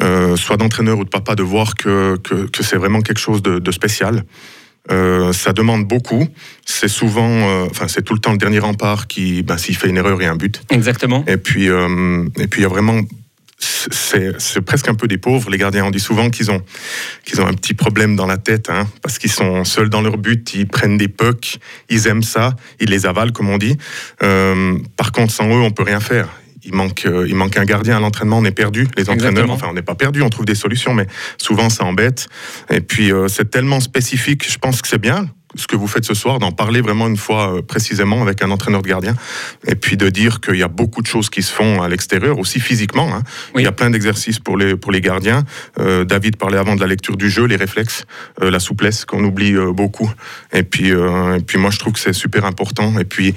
euh, 0.00 0.36
soit 0.36 0.56
d'entraîneur 0.56 0.98
ou 0.98 1.04
de 1.04 1.08
papa, 1.08 1.34
de 1.34 1.42
voir 1.42 1.74
que, 1.74 2.16
que, 2.16 2.46
que 2.46 2.62
c'est 2.62 2.76
vraiment 2.76 3.00
quelque 3.00 3.20
chose 3.20 3.42
de, 3.42 3.58
de 3.58 3.72
spécial. 3.72 4.24
Euh, 4.90 5.32
ça 5.32 5.52
demande 5.52 5.86
beaucoup. 5.86 6.26
C'est 6.64 6.88
souvent, 6.88 7.28
euh, 7.28 7.66
enfin, 7.70 7.86
c'est 7.88 8.02
tout 8.02 8.14
le 8.14 8.20
temps 8.20 8.32
le 8.32 8.38
dernier 8.38 8.58
rempart 8.58 9.06
qui, 9.06 9.42
ben, 9.42 9.56
s'il 9.56 9.76
fait 9.76 9.88
une 9.88 9.96
erreur, 9.98 10.20
il 10.20 10.24
y 10.24 10.26
a 10.26 10.32
un 10.32 10.36
but. 10.36 10.62
Exactement. 10.70 11.24
Et 11.28 11.36
puis, 11.36 11.68
euh, 11.68 12.24
et 12.38 12.48
puis 12.48 12.60
il 12.60 12.64
y 12.64 12.66
a 12.66 12.68
vraiment, 12.68 13.00
c'est 13.62 14.40
c'est 14.40 14.60
presque 14.60 14.88
un 14.88 14.94
peu 14.94 15.06
des 15.06 15.18
pauvres. 15.18 15.50
Les 15.50 15.58
gardiens, 15.58 15.84
on 15.84 15.90
dit 15.90 16.00
souvent 16.00 16.30
qu'ils 16.30 16.50
ont, 16.50 16.62
qu'ils 17.24 17.40
ont 17.40 17.46
un 17.46 17.54
petit 17.54 17.74
problème 17.74 18.16
dans 18.16 18.26
la 18.26 18.38
tête, 18.38 18.70
hein, 18.70 18.86
parce 19.02 19.18
qu'ils 19.18 19.32
sont 19.32 19.64
seuls 19.64 19.88
dans 19.88 20.02
leur 20.02 20.18
but, 20.18 20.54
ils 20.54 20.66
prennent 20.66 20.98
des 20.98 21.08
pucks, 21.08 21.58
ils 21.88 22.06
aiment 22.06 22.22
ça, 22.22 22.56
ils 22.80 22.90
les 22.90 23.06
avalent, 23.06 23.32
comme 23.32 23.48
on 23.48 23.58
dit. 23.58 23.76
Euh, 24.22 24.78
par 24.96 25.12
contre, 25.12 25.32
sans 25.32 25.48
eux, 25.48 25.62
on 25.62 25.70
peut 25.70 25.84
rien 25.84 26.00
faire. 26.00 26.28
Il 26.64 26.74
manque, 26.74 27.06
euh, 27.06 27.26
il 27.28 27.34
manque 27.34 27.56
un 27.56 27.64
gardien 27.64 27.96
à 27.96 28.00
l'entraînement, 28.00 28.38
on 28.38 28.44
est 28.44 28.52
perdu. 28.52 28.86
Les 28.96 29.10
entraîneurs, 29.10 29.30
Exactement. 29.30 29.54
enfin, 29.54 29.66
on 29.70 29.74
n'est 29.74 29.82
pas 29.82 29.96
perdu, 29.96 30.22
on 30.22 30.30
trouve 30.30 30.44
des 30.44 30.54
solutions, 30.54 30.94
mais 30.94 31.06
souvent 31.36 31.68
ça 31.68 31.84
embête. 31.84 32.28
Et 32.70 32.80
puis, 32.80 33.12
euh, 33.12 33.26
c'est 33.26 33.50
tellement 33.50 33.80
spécifique, 33.80 34.48
je 34.48 34.58
pense 34.58 34.80
que 34.80 34.86
c'est 34.86 35.00
bien 35.00 35.28
ce 35.54 35.66
que 35.66 35.76
vous 35.76 35.86
faites 35.86 36.04
ce 36.04 36.14
soir, 36.14 36.38
d'en 36.38 36.52
parler 36.52 36.80
vraiment 36.80 37.06
une 37.08 37.16
fois 37.16 37.56
euh, 37.56 37.62
précisément 37.62 38.22
avec 38.22 38.42
un 38.42 38.50
entraîneur 38.50 38.82
de 38.82 38.88
gardien, 38.88 39.14
et 39.66 39.74
puis 39.74 39.96
de 39.96 40.08
dire 40.08 40.40
qu'il 40.40 40.56
y 40.56 40.62
a 40.62 40.68
beaucoup 40.68 41.02
de 41.02 41.06
choses 41.06 41.30
qui 41.30 41.42
se 41.42 41.52
font 41.52 41.82
à 41.82 41.88
l'extérieur, 41.88 42.38
aussi 42.38 42.60
physiquement. 42.60 43.14
hein. 43.14 43.22
Oui. 43.54 43.62
Il 43.62 43.64
y 43.64 43.68
a 43.68 43.72
plein 43.72 43.90
d'exercices 43.90 44.38
pour 44.38 44.56
les, 44.56 44.76
pour 44.76 44.92
les 44.92 45.00
gardiens. 45.00 45.44
Euh, 45.78 46.04
David 46.04 46.36
parlait 46.36 46.58
avant 46.58 46.74
de 46.74 46.80
la 46.80 46.86
lecture 46.86 47.16
du 47.16 47.30
jeu, 47.30 47.44
les 47.44 47.56
réflexes, 47.56 48.04
euh, 48.42 48.50
la 48.50 48.60
souplesse 48.60 49.04
qu'on 49.04 49.22
oublie 49.24 49.54
euh, 49.54 49.72
beaucoup. 49.72 50.10
Et 50.52 50.62
puis, 50.62 50.92
euh, 50.92 51.36
et 51.36 51.40
puis 51.40 51.58
moi, 51.58 51.70
je 51.70 51.78
trouve 51.78 51.92
que 51.92 52.00
c'est 52.00 52.12
super 52.12 52.44
important. 52.44 52.98
Et 52.98 53.04
puis, 53.04 53.34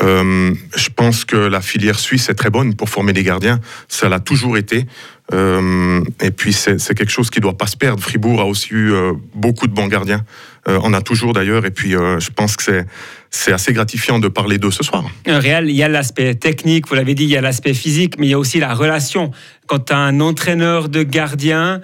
euh, 0.00 0.54
je 0.74 0.88
pense 0.88 1.24
que 1.24 1.36
la 1.36 1.60
filière 1.60 1.98
suisse 1.98 2.30
est 2.30 2.34
très 2.34 2.50
bonne 2.50 2.74
pour 2.74 2.88
former 2.88 3.12
des 3.12 3.22
gardiens. 3.22 3.60
Ça 3.88 4.08
l'a 4.08 4.20
toujours 4.20 4.56
été. 4.56 4.86
Euh, 5.32 6.02
et 6.20 6.30
puis, 6.30 6.52
c'est 6.52 6.94
quelque 6.94 7.10
chose 7.10 7.30
qui 7.30 7.38
ne 7.38 7.42
doit 7.42 7.56
pas 7.56 7.66
se 7.66 7.76
perdre. 7.76 8.02
Fribourg 8.02 8.40
a 8.40 8.46
aussi 8.46 8.68
eu 8.70 8.92
euh, 8.92 9.12
beaucoup 9.34 9.66
de 9.66 9.72
bons 9.72 9.86
gardiens. 9.86 10.24
Euh, 10.68 10.78
on 10.82 10.92
a 10.92 11.00
toujours 11.00 11.32
d'ailleurs. 11.32 11.64
Et 11.64 11.70
puis, 11.70 11.90
je 11.92 12.30
pense 12.30 12.56
que 12.56 12.84
c'est 13.30 13.52
assez 13.52 13.72
gratifiant 13.72 14.18
de 14.18 14.28
parler 14.28 14.58
d'eux 14.58 14.70
ce 14.70 14.82
soir. 14.82 15.04
Réal, 15.26 15.68
il 15.68 15.76
y 15.76 15.82
a 15.82 15.88
l'aspect 15.88 16.34
technique, 16.34 16.88
vous 16.88 16.94
l'avez 16.94 17.14
dit, 17.14 17.24
il 17.24 17.30
y 17.30 17.36
a 17.36 17.40
l'aspect 17.40 17.74
physique, 17.74 18.18
mais 18.18 18.26
il 18.26 18.30
y 18.30 18.34
a 18.34 18.38
aussi 18.38 18.60
la 18.60 18.74
relation. 18.74 19.30
Quand 19.66 19.90
un 19.90 20.20
entraîneur 20.20 20.88
de 20.88 21.02
gardien 21.02 21.80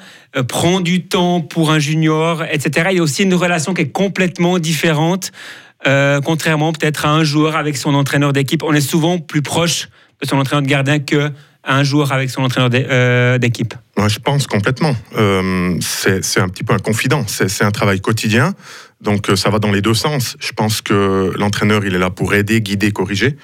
prend 0.47 0.81
du 0.81 1.07
temps 1.07 1.41
pour 1.41 1.71
un 1.71 1.79
junior, 1.79 2.45
etc., 2.45 2.89
il 2.91 2.97
y 2.99 3.01
a 3.01 3.03
aussi 3.03 3.23
une 3.23 3.35
relation 3.35 3.75
qui 3.75 3.83
est 3.83 3.93
complètement 3.93 4.59
différente, 4.59 5.33
euh, 5.89 6.21
contrairement 6.21 6.73
peut-être 6.73 7.07
à 7.07 7.11
un 7.11 7.25
joueur 7.25 7.57
avec 7.57 7.77
son 7.77 7.95
entraîneur 7.95 8.33
d'équipe. 8.33 8.63
On 8.63 8.75
est 8.75 8.81
souvent 8.81 9.19
plus 9.19 9.43
proche 9.43 9.89
de 10.21 10.29
son 10.29 10.37
entraîneur 10.39 10.63
de 10.63 10.69
gardien 10.69 10.99
que 10.99 11.31
un 11.65 11.83
joueur 11.83 12.13
avec 12.13 12.31
son 12.31 12.43
entraîneur 12.43 12.71
euh, 12.73 13.39
d'équipe. 13.39 13.75
Moi, 13.97 14.09
je 14.09 14.19
pense 14.19 14.47
complètement. 14.47 14.95
Euh, 15.17 15.77
c'est 15.81 16.41
un 16.41 16.49
petit 16.49 16.65
peu 16.65 16.73
un 16.73 16.79
confident. 16.79 17.25
C'est 17.27 17.65
un 17.65 17.71
travail 17.71 18.01
quotidien. 18.01 18.55
Donc, 19.01 19.31
ça 19.35 19.51
va 19.51 19.59
dans 19.59 19.73
les 19.73 19.83
deux 19.83 19.95
sens. 19.95 20.37
Je 20.41 20.53
pense 20.53 20.81
que 20.83 21.33
l'entraîneur, 21.37 21.85
il 21.85 21.95
est 21.95 21.99
là 21.99 22.11
pour 22.11 22.35
aider, 22.35 22.61
guider, 22.61 22.91
corriger. 22.91 23.37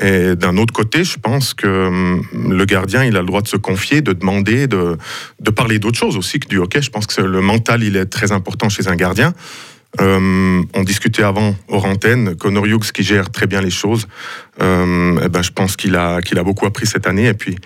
Et 0.00 0.36
d'un 0.36 0.56
autre 0.56 0.72
côté, 0.72 1.04
je 1.04 1.18
pense 1.18 1.54
que 1.54 1.66
hum, 1.66 2.22
le 2.32 2.64
gardien, 2.64 3.04
il 3.04 3.16
a 3.16 3.20
le 3.20 3.26
droit 3.26 3.42
de 3.42 3.48
se 3.48 3.56
confier, 3.56 4.00
de 4.00 4.12
demander, 4.12 4.66
de, 4.66 4.96
de 5.40 5.50
parler 5.50 5.78
d'autres 5.78 5.98
choses 5.98 6.16
aussi 6.16 6.38
que 6.38 6.48
du 6.48 6.58
hockey. 6.58 6.80
Je 6.82 6.90
pense 6.90 7.06
que 7.06 7.20
le 7.20 7.40
mental, 7.40 7.82
il 7.82 7.96
est 7.96 8.06
très 8.06 8.30
important 8.32 8.68
chez 8.68 8.88
un 8.88 8.96
gardien. 8.96 9.34
Euh, 10.00 10.62
on 10.74 10.82
discutait 10.84 11.22
avant 11.22 11.56
hors 11.68 11.84
antenne, 11.84 12.36
Connor 12.36 12.66
Hughes 12.66 12.92
qui 12.92 13.02
gère 13.02 13.30
très 13.30 13.46
bien 13.46 13.60
les 13.60 13.70
choses. 13.70 14.06
Euh, 14.60 15.20
eh 15.24 15.28
ben, 15.28 15.42
je 15.42 15.50
pense 15.50 15.76
qu'il 15.76 15.96
a, 15.96 16.20
qu'il 16.20 16.38
a 16.38 16.42
beaucoup 16.42 16.66
appris 16.66 16.86
cette 16.86 17.06
année. 17.06 17.26
Et 17.26 17.34
puis, 17.34 17.56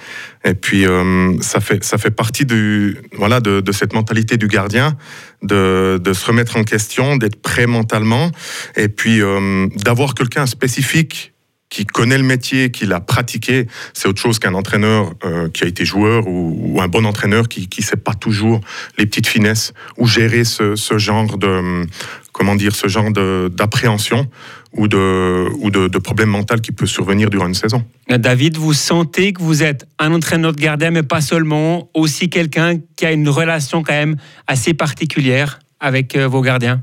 et 0.45 0.55
puis 0.55 0.87
euh, 0.87 1.39
ça, 1.41 1.61
fait, 1.61 1.85
ça 1.85 1.99
fait 1.99 2.11
partie 2.11 2.45
du, 2.45 2.99
voilà, 3.17 3.41
de, 3.41 3.61
de 3.61 3.73
cette 3.73 3.93
mentalité 3.93 4.37
du 4.37 4.47
gardien, 4.47 4.97
de, 5.43 6.01
de 6.03 6.13
se 6.13 6.27
remettre 6.27 6.57
en 6.57 6.65
question, 6.65 7.17
d'être 7.17 7.41
prêt 7.41 7.67
mentalement, 7.67 8.31
et 8.77 8.89
puis 8.89 9.21
euh, 9.21 9.67
d'avoir 9.85 10.15
quelqu'un 10.15 10.47
spécifique 10.47 11.32
qui 11.73 11.87
connaît 11.87 12.19
le 12.19 12.23
métier, 12.23 12.71
qui 12.71 12.85
l'a 12.85 13.01
pratiqué, 13.01 13.67
c'est 13.95 14.07
autre 14.07 14.21
chose 14.21 14.39
qu'un 14.39 14.53
entraîneur 14.53 15.15
euh, 15.25 15.49
qui 15.49 15.65
a 15.65 15.67
été 15.67 15.87
joueur 15.87 16.25
ou, 16.29 16.79
un 16.83 16.89
bon 16.89 17.07
entraîneur 17.07 17.49
qui 17.49 17.67
ne 17.79 17.83
sait 17.83 17.97
pas 17.97 18.13
toujours 18.13 18.61
les 18.99 19.07
petites 19.07 19.27
finesses 19.27 19.73
ou 19.97 20.07
gérer 20.07 20.45
ce, 20.45 20.75
genre 20.99 21.39
de 21.39 21.87
comment 22.33 22.57
dire 22.57 22.75
ce 22.75 22.89
genre 22.89 23.11
d'appréhension 23.11 24.29
ou 24.75 24.87
de, 24.87 25.49
ou 25.61 25.71
de, 25.71 25.99
problèmes 25.99 26.29
mentaux 26.29 26.57
qui 26.57 26.73
peuvent 26.73 26.89
survenir 26.89 27.31
durant 27.31 27.47
une 27.47 27.55
saison. 27.55 27.83
David, 28.11 28.59
vous 28.59 28.75
sentez 28.75 29.33
que 29.33 29.43
vous 29.43 29.63
êtes 29.63 29.87
un 29.99 30.13
entraîneur 30.13 30.53
de 30.53 30.61
gardien, 30.61 30.91
mais 30.91 31.03
pas 31.03 31.23
seulement, 31.23 31.89
aussi 31.95 32.29
quelqu'un 32.29 32.81
qui 32.97 33.07
a 33.07 33.13
une 33.13 33.31
relation 33.31 33.83
quand 33.83 33.95
même 33.95 34.17
assez 34.47 34.75
particulière 34.75 35.59
avec 35.81 36.17
euh, 36.17 36.29
vos 36.29 36.43
gardiens? 36.43 36.83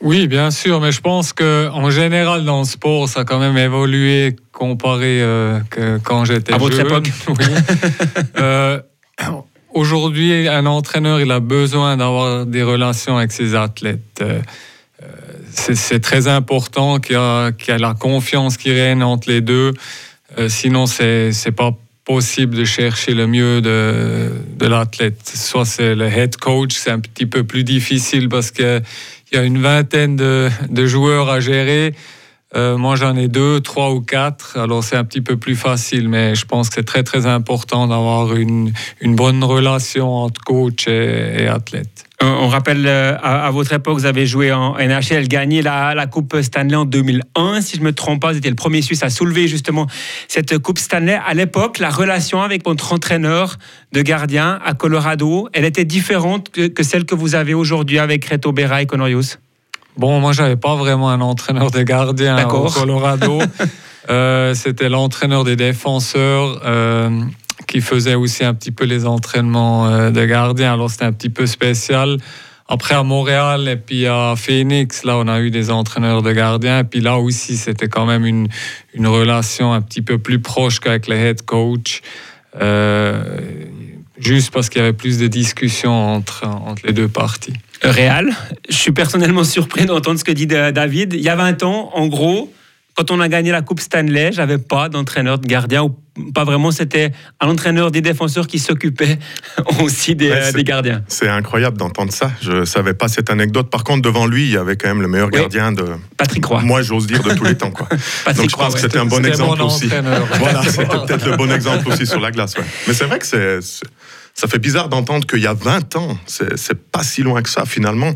Oui, 0.00 0.26
bien 0.26 0.50
sûr, 0.50 0.80
mais 0.80 0.92
je 0.92 1.00
pense 1.00 1.32
que 1.32 1.68
en 1.72 1.90
général 1.90 2.44
dans 2.44 2.60
le 2.60 2.64
sport, 2.64 3.08
ça 3.08 3.20
a 3.20 3.24
quand 3.24 3.38
même 3.38 3.58
évolué 3.58 4.36
comparé 4.52 5.20
euh, 5.22 5.60
que 5.70 5.98
quand 5.98 6.24
j'étais. 6.24 6.52
À 6.52 6.58
votre 6.58 6.80
époque. 6.80 7.10
Euh, 8.38 8.80
aujourd'hui, 9.74 10.48
un 10.48 10.64
entraîneur, 10.64 11.20
il 11.20 11.30
a 11.30 11.40
besoin 11.40 11.98
d'avoir 11.98 12.46
des 12.46 12.62
relations 12.62 13.18
avec 13.18 13.32
ses 13.32 13.54
athlètes. 13.54 14.22
Euh, 14.22 14.40
c'est 15.52 16.00
très 16.00 16.26
important 16.28 17.00
qu'il 17.00 17.16
y, 17.16 17.70
ait 17.70 17.78
la 17.78 17.94
confiance 17.94 18.56
qui 18.56 18.72
règne 18.72 19.02
entre 19.02 19.28
les 19.28 19.40
deux. 19.40 19.72
sinon, 20.48 20.86
c'est 20.86 21.30
n'est 21.44 21.52
pas 21.52 21.72
possible 22.04 22.56
de 22.56 22.64
chercher 22.64 23.14
le 23.14 23.26
mieux 23.26 23.60
de, 23.60 24.32
de 24.56 24.66
l'athlète. 24.66 25.20
Soit 25.34 25.66
c'est 25.66 25.94
le 25.94 26.06
head 26.06 26.36
coach, 26.36 26.74
c'est 26.74 26.90
un 26.90 27.00
petit 27.00 27.26
peu 27.26 27.44
plus 27.44 27.64
difficile 27.64 28.28
parce 28.28 28.50
que 28.50 28.80
il 29.30 29.36
y 29.36 29.38
a 29.38 29.44
une 29.44 29.60
vingtaine 29.60 30.16
de, 30.16 30.48
de 30.68 30.86
joueurs 30.86 31.28
à 31.28 31.40
gérer. 31.40 31.94
Euh, 32.56 32.76
moi, 32.76 32.96
j'en 32.96 33.16
ai 33.16 33.28
deux, 33.28 33.60
trois 33.60 33.92
ou 33.92 34.00
quatre. 34.00 34.58
Alors, 34.58 34.82
c'est 34.82 34.96
un 34.96 35.04
petit 35.04 35.20
peu 35.20 35.36
plus 35.36 35.54
facile, 35.54 36.08
mais 36.08 36.34
je 36.34 36.44
pense 36.46 36.68
que 36.68 36.76
c'est 36.76 36.84
très, 36.84 37.04
très 37.04 37.26
important 37.26 37.86
d'avoir 37.86 38.34
une, 38.34 38.72
une 39.00 39.14
bonne 39.14 39.44
relation 39.44 40.12
entre 40.12 40.40
coach 40.40 40.88
et, 40.88 41.42
et 41.42 41.46
athlète. 41.46 42.09
On 42.22 42.48
rappelle, 42.48 42.84
euh, 42.86 43.16
à, 43.22 43.50
votre 43.50 43.72
époque, 43.72 43.94
vous 43.94 44.04
avez 44.04 44.26
joué 44.26 44.52
en 44.52 44.76
NHL, 44.76 45.26
gagné 45.26 45.62
la, 45.62 45.94
la, 45.94 46.06
Coupe 46.06 46.36
Stanley 46.42 46.76
en 46.76 46.84
2001. 46.84 47.62
Si 47.62 47.76
je 47.76 47.80
ne 47.80 47.86
me 47.86 47.92
trompe 47.92 48.20
pas, 48.20 48.32
vous 48.32 48.36
étiez 48.36 48.50
le 48.50 48.56
premier 48.56 48.82
Suisse 48.82 49.02
à 49.02 49.08
soulever 49.08 49.48
justement 49.48 49.86
cette 50.28 50.58
Coupe 50.58 50.78
Stanley. 50.78 51.18
À 51.26 51.32
l'époque, 51.32 51.78
la 51.78 51.88
relation 51.88 52.42
avec 52.42 52.64
votre 52.66 52.92
entraîneur 52.92 53.56
de 53.92 54.02
gardien 54.02 54.58
à 54.64 54.74
Colorado, 54.74 55.48
elle 55.54 55.64
était 55.64 55.86
différente 55.86 56.50
que, 56.50 56.82
celle 56.82 57.06
que 57.06 57.14
vous 57.14 57.34
avez 57.34 57.54
aujourd'hui 57.54 57.98
avec 57.98 58.26
Reto 58.26 58.52
Berra 58.52 58.82
et 58.82 58.86
Conorius 58.86 59.38
Bon, 59.96 60.20
moi, 60.20 60.32
j'avais 60.32 60.56
pas 60.56 60.76
vraiment 60.76 61.08
un 61.08 61.22
entraîneur 61.22 61.70
de 61.70 61.82
gardien 61.82 62.46
au 62.48 62.70
Colorado. 62.70 63.40
euh, 64.10 64.54
C'était 64.54 64.90
l'entraîneur 64.90 65.44
des 65.44 65.56
défenseurs. 65.56 66.60
Euh, 66.64 67.22
qui 67.70 67.80
faisait 67.80 68.16
aussi 68.16 68.44
un 68.44 68.52
petit 68.52 68.72
peu 68.72 68.84
les 68.84 69.06
entraînements 69.06 69.86
euh, 69.86 70.10
de 70.10 70.24
gardien. 70.24 70.72
Alors 70.72 70.90
c'était 70.90 71.04
un 71.04 71.12
petit 71.12 71.30
peu 71.30 71.46
spécial. 71.46 72.18
Après 72.68 72.96
à 72.96 73.04
Montréal 73.04 73.68
et 73.68 73.76
puis 73.76 74.06
à 74.06 74.34
Phoenix, 74.36 75.04
là 75.04 75.16
on 75.18 75.28
a 75.28 75.40
eu 75.40 75.50
des 75.50 75.70
entraîneurs 75.70 76.22
de 76.22 76.32
gardien. 76.32 76.80
Et 76.80 76.84
puis 76.84 77.00
là 77.00 77.18
aussi 77.18 77.56
c'était 77.56 77.86
quand 77.86 78.06
même 78.06 78.26
une, 78.26 78.48
une 78.92 79.06
relation 79.06 79.72
un 79.72 79.80
petit 79.82 80.02
peu 80.02 80.18
plus 80.18 80.40
proche 80.40 80.80
qu'avec 80.80 81.06
les 81.06 81.16
head 81.16 81.42
coach. 81.42 82.02
Euh, 82.60 83.22
juste 84.18 84.52
parce 84.52 84.68
qu'il 84.68 84.80
y 84.80 84.84
avait 84.84 84.92
plus 84.92 85.18
de 85.18 85.28
discussions 85.28 86.14
entre, 86.16 86.48
entre 86.48 86.84
les 86.84 86.92
deux 86.92 87.08
parties. 87.08 87.54
Réal, 87.82 88.32
je 88.68 88.74
suis 88.74 88.92
personnellement 88.92 89.44
surpris 89.56 89.86
d'entendre 89.86 90.18
ce 90.18 90.24
que 90.24 90.32
dit 90.32 90.48
David. 90.48 91.12
Il 91.12 91.20
y 91.20 91.28
a 91.28 91.36
20 91.36 91.62
ans, 91.62 91.90
en 91.94 92.08
gros, 92.08 92.52
quand 92.96 93.10
on 93.10 93.20
a 93.20 93.28
gagné 93.28 93.50
la 93.50 93.62
Coupe 93.62 93.80
Stanley, 93.80 94.30
j'avais 94.32 94.58
pas 94.58 94.88
d'entraîneur 94.88 95.38
de 95.38 95.46
gardien 95.46 95.84
ou 95.84 95.96
pas 96.34 96.44
vraiment. 96.44 96.70
C'était 96.70 97.12
un 97.40 97.48
entraîneur 97.48 97.90
des 97.90 98.00
défenseurs 98.00 98.46
qui 98.46 98.58
s'occupait 98.58 99.18
aussi 99.82 100.14
des, 100.14 100.32
gardiens. 100.64 101.02
C'est 101.08 101.28
incroyable 101.28 101.78
d'entendre 101.78 102.12
ça. 102.12 102.30
Je 102.42 102.64
savais 102.64 102.94
pas 102.94 103.08
cette 103.08 103.30
anecdote. 103.30 103.70
Par 103.70 103.84
contre, 103.84 104.02
devant 104.02 104.26
lui, 104.26 104.44
il 104.44 104.50
y 104.50 104.56
avait 104.56 104.76
quand 104.76 104.88
même 104.88 105.02
le 105.02 105.08
meilleur 105.08 105.30
gardien 105.30 105.72
de. 105.72 105.84
Patrick 106.16 106.44
Roy. 106.44 106.60
Moi, 106.62 106.82
j'ose 106.82 107.06
dire 107.06 107.22
de 107.22 107.32
tous 107.32 107.44
les 107.44 107.56
temps. 107.56 107.70
Quoi. 107.70 107.88
Donc 108.34 108.50
je 108.50 108.56
pense 108.56 108.74
que 108.74 108.80
c'était 108.80 108.98
un 108.98 109.06
bon 109.06 109.24
exemple 109.24 109.62
aussi. 109.62 109.88
Voilà, 110.38 110.62
c'était 110.62 110.84
peut-être 111.06 111.26
le 111.26 111.36
bon 111.36 111.50
exemple 111.52 111.88
aussi 111.88 112.06
sur 112.06 112.20
la 112.20 112.30
glace. 112.30 112.54
Mais 112.86 112.94
c'est 112.94 113.04
vrai 113.04 113.18
que 113.18 113.26
c'est 113.26 113.60
ça 114.40 114.48
fait 114.48 114.58
bizarre 114.58 114.88
d'entendre 114.88 115.26
qu'il 115.26 115.40
y 115.40 115.46
a 115.46 115.52
20 115.52 115.96
ans, 115.96 116.16
c'est 116.24 116.74
pas 116.90 117.02
si 117.02 117.22
loin 117.22 117.42
que 117.42 117.50
ça 117.50 117.66
finalement, 117.66 118.10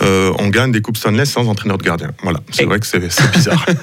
euh, 0.00 0.32
on 0.38 0.46
gagne 0.46 0.70
des 0.70 0.80
Coupes 0.80 0.96
Stanley 0.96 1.24
sans 1.24 1.48
entraîneur 1.48 1.76
de 1.76 1.82
gardien. 1.82 2.12
Voilà, 2.22 2.38
c'est 2.52 2.64
vrai 2.64 2.78
que 2.78 2.86
c'est 2.86 3.00
bizarre. 3.00 3.66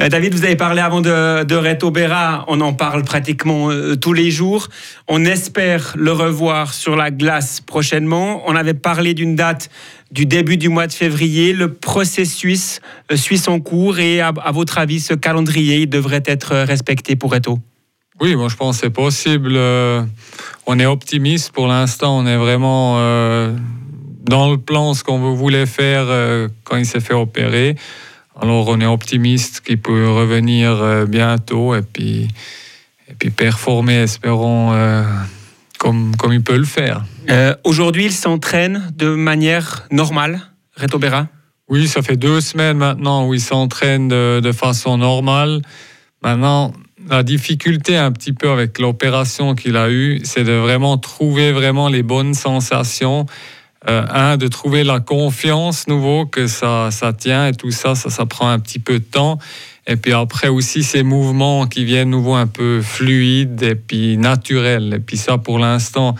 Euh, 0.00 0.08
David, 0.08 0.34
vous 0.34 0.44
avez 0.44 0.56
parlé 0.56 0.80
avant 0.80 1.00
de, 1.00 1.42
de 1.42 1.54
Reto 1.56 1.90
Berra, 1.90 2.44
on 2.48 2.60
en 2.60 2.72
parle 2.72 3.02
pratiquement 3.02 3.70
euh, 3.70 3.96
tous 3.96 4.12
les 4.12 4.30
jours. 4.30 4.68
On 5.08 5.24
espère 5.24 5.94
le 5.96 6.12
revoir 6.12 6.72
sur 6.72 6.96
la 6.96 7.10
glace 7.10 7.60
prochainement. 7.60 8.42
On 8.46 8.54
avait 8.54 8.74
parlé 8.74 9.14
d'une 9.14 9.34
date 9.34 9.68
du 10.12 10.26
début 10.26 10.56
du 10.56 10.68
mois 10.68 10.86
de 10.86 10.92
février. 10.92 11.52
Le 11.52 11.74
processus 11.74 12.80
suit 13.14 13.38
son 13.38 13.60
cours 13.60 13.98
et 13.98 14.20
à, 14.20 14.28
à 14.28 14.52
votre 14.52 14.78
avis, 14.78 15.00
ce 15.00 15.14
calendrier 15.14 15.86
devrait 15.86 16.22
être 16.26 16.54
respecté 16.54 17.16
pour 17.16 17.32
Reto? 17.32 17.58
Oui, 18.20 18.36
moi 18.36 18.48
je 18.48 18.56
pense 18.56 18.76
que 18.76 18.82
c'est 18.82 18.90
possible. 18.90 19.52
Euh, 19.54 20.02
on 20.70 20.78
est 20.78 20.86
optimiste 20.86 21.50
pour 21.50 21.66
l'instant. 21.66 22.16
On 22.18 22.26
est 22.26 22.36
vraiment 22.36 22.94
euh, 22.98 23.52
dans 24.22 24.50
le 24.50 24.56
plan 24.56 24.94
ce 24.94 25.02
qu'on 25.02 25.34
voulait 25.34 25.66
faire 25.66 26.04
euh, 26.06 26.48
quand 26.62 26.76
il 26.76 26.86
s'est 26.86 27.00
fait 27.00 27.14
opérer. 27.14 27.74
Alors 28.40 28.68
on 28.68 28.80
est 28.80 28.86
optimiste 28.86 29.62
qu'il 29.62 29.78
peut 29.78 30.08
revenir 30.08 31.06
bientôt 31.06 31.74
et 31.74 31.82
puis, 31.82 32.28
et 33.08 33.14
puis 33.18 33.30
performer, 33.30 33.96
espérons, 33.96 34.72
comme, 35.78 36.16
comme 36.16 36.32
il 36.32 36.42
peut 36.42 36.56
le 36.56 36.64
faire. 36.64 37.04
Aujourd'hui, 37.64 38.06
il 38.06 38.12
s'entraîne 38.12 38.92
de 38.96 39.08
manière 39.08 39.86
normale, 39.90 40.40
Reto 40.76 40.98
Berra? 40.98 41.26
Oui, 41.68 41.86
ça 41.86 42.00
fait 42.00 42.16
deux 42.16 42.40
semaines 42.40 42.78
maintenant 42.78 43.26
où 43.26 43.34
il 43.34 43.42
s'entraîne 43.42 44.08
de, 44.08 44.40
de 44.42 44.52
façon 44.52 44.96
normale. 44.96 45.60
Maintenant, 46.22 46.72
la 47.10 47.24
difficulté 47.24 47.96
un 47.96 48.12
petit 48.12 48.32
peu 48.32 48.50
avec 48.50 48.78
l'opération 48.78 49.54
qu'il 49.56 49.76
a 49.76 49.90
eue, 49.90 50.20
c'est 50.22 50.44
de 50.44 50.52
vraiment 50.52 50.96
trouver 50.96 51.50
vraiment 51.50 51.88
les 51.88 52.04
bonnes 52.04 52.34
sensations. 52.34 53.26
Euh, 53.88 54.04
un, 54.10 54.36
de 54.36 54.46
trouver 54.46 54.84
la 54.84 55.00
confiance 55.00 55.88
nouveau 55.88 56.26
que 56.26 56.46
ça, 56.46 56.90
ça 56.90 57.14
tient 57.14 57.46
et 57.46 57.52
tout 57.52 57.70
ça, 57.70 57.94
ça, 57.94 58.26
prend 58.26 58.50
un 58.50 58.58
petit 58.58 58.78
peu 58.78 58.98
de 58.98 59.04
temps. 59.04 59.38
Et 59.86 59.96
puis 59.96 60.12
après 60.12 60.48
aussi 60.48 60.82
ces 60.82 61.02
mouvements 61.02 61.66
qui 61.66 61.84
viennent 61.84 62.10
nouveau 62.10 62.34
un 62.34 62.46
peu 62.46 62.82
fluides 62.82 63.62
et 63.62 63.74
puis 63.74 64.18
naturels. 64.18 64.92
Et 64.96 65.00
puis 65.00 65.16
ça, 65.16 65.38
pour 65.38 65.58
l'instant, 65.58 66.14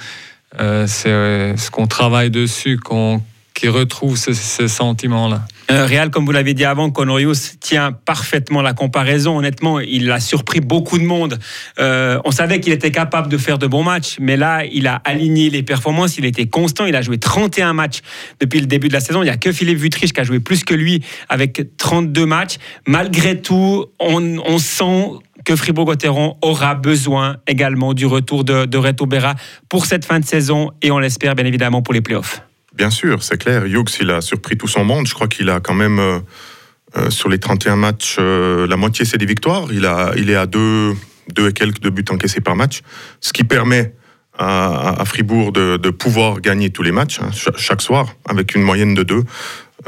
euh, 0.59 0.87
c'est 0.89 1.11
euh, 1.11 1.57
ce 1.57 1.71
qu'on 1.71 1.87
travaille 1.87 2.31
dessus, 2.31 2.79
qu'on 2.79 3.23
qui 3.55 3.69
retrouve 3.69 4.17
ce, 4.17 4.33
sentiment-là. 4.67 5.43
Euh, 5.71 5.87
Real, 5.87 6.11
comme 6.11 6.25
vous 6.25 6.33
l'avez 6.33 6.55
dit 6.55 6.65
avant, 6.65 6.91
Conorius 6.91 7.59
tient 7.61 7.93
parfaitement 7.93 8.63
la 8.63 8.73
comparaison. 8.73 9.39
Honnêtement, 9.39 9.81
il 9.81 10.11
a 10.11 10.19
surpris 10.19 10.61
beaucoup 10.61 10.99
de 10.99 11.05
monde. 11.05 11.39
Euh, 11.79 12.19
on 12.25 12.31
savait 12.31 12.61
qu'il 12.61 12.73
était 12.73 12.91
capable 12.91 13.29
de 13.29 13.37
faire 13.37 13.59
de 13.59 13.67
bons 13.67 13.83
matchs, 13.83 14.17
mais 14.19 14.37
là, 14.37 14.65
il 14.65 14.87
a 14.87 14.97
aligné 15.05 15.51
les 15.51 15.63
performances. 15.63 16.17
Il 16.19 16.25
était 16.25 16.47
constant. 16.47 16.87
Il 16.87 16.97
a 16.97 17.03
joué 17.03 17.19
31 17.19 17.73
matchs 17.73 18.01
depuis 18.41 18.61
le 18.61 18.67
début 18.67 18.89
de 18.89 18.95
la 18.95 19.01
saison. 19.01 19.23
Il 19.23 19.27
n'y 19.27 19.31
a 19.31 19.37
que 19.37 19.53
Philippe 19.53 19.79
Vutriche 19.79 20.13
qui 20.13 20.21
a 20.21 20.25
joué 20.25 20.41
plus 20.41 20.65
que 20.65 20.75
lui 20.75 21.05
avec 21.29 21.77
32 21.77 22.27
matchs. 22.27 22.57
Malgré 22.87 23.41
tout, 23.41 23.87
on, 24.01 24.59
sent 24.59 25.11
que 25.45 25.55
Fribourg-Gotteron 25.55 26.37
aura 26.43 26.75
besoin 26.75 27.37
également 27.47 27.95
du 27.95 28.07
retour 28.07 28.45
de, 28.45 28.67
de 28.67 28.79
Reto 28.79 29.07
Berra 29.07 29.35
pour 29.69 29.87
cette 29.87 30.05
fin 30.05 30.21
de 30.21 30.25
saison 30.25 30.71
et 30.83 30.91
on 30.91 30.99
l'espère 30.99 31.35
bien 31.35 31.47
évidemment 31.47 31.83
pour 31.83 31.95
les 31.95 32.01
playoffs. 32.01 32.43
Bien 32.81 32.89
sûr, 32.89 33.23
c'est 33.23 33.37
clair. 33.37 33.67
Hughes, 33.67 33.91
il 34.01 34.11
a 34.11 34.23
surpris 34.23 34.57
tout 34.57 34.67
son 34.67 34.85
monde. 34.85 35.07
Je 35.07 35.13
crois 35.13 35.29
qu'il 35.29 35.51
a 35.51 35.61
quand 35.61 35.75
même, 35.75 35.99
euh, 35.99 36.19
euh, 36.97 37.11
sur 37.11 37.29
les 37.29 37.39
31 37.39 37.77
matchs, 37.77 38.17
euh, 38.19 38.67
la 38.67 38.79
moitié, 38.79 39.05
c'est 39.05 39.19
des 39.19 39.27
victoires. 39.27 39.67
Il, 39.71 39.85
est 39.85 40.35
à 40.35 40.47
deux, 40.47 40.95
et 41.37 41.53
quelques 41.53 41.91
buts 41.91 42.07
encaissés 42.09 42.41
par 42.41 42.57
match, 42.57 42.81
ce 43.21 43.35
qui 43.35 43.45
permet 43.45 43.93
à, 44.39 45.05
Fribourg 45.05 45.53
de, 45.53 45.91
pouvoir 45.91 46.41
gagner 46.41 46.71
tous 46.71 46.83
les 46.83 46.91
matchs, 46.91 47.21
hein, 47.21 47.29
chaque 47.55 47.83
soir, 47.83 48.15
avec 48.27 48.55
une 48.55 48.63
moyenne 48.63 48.95
de 48.95 49.03
deux. 49.03 49.25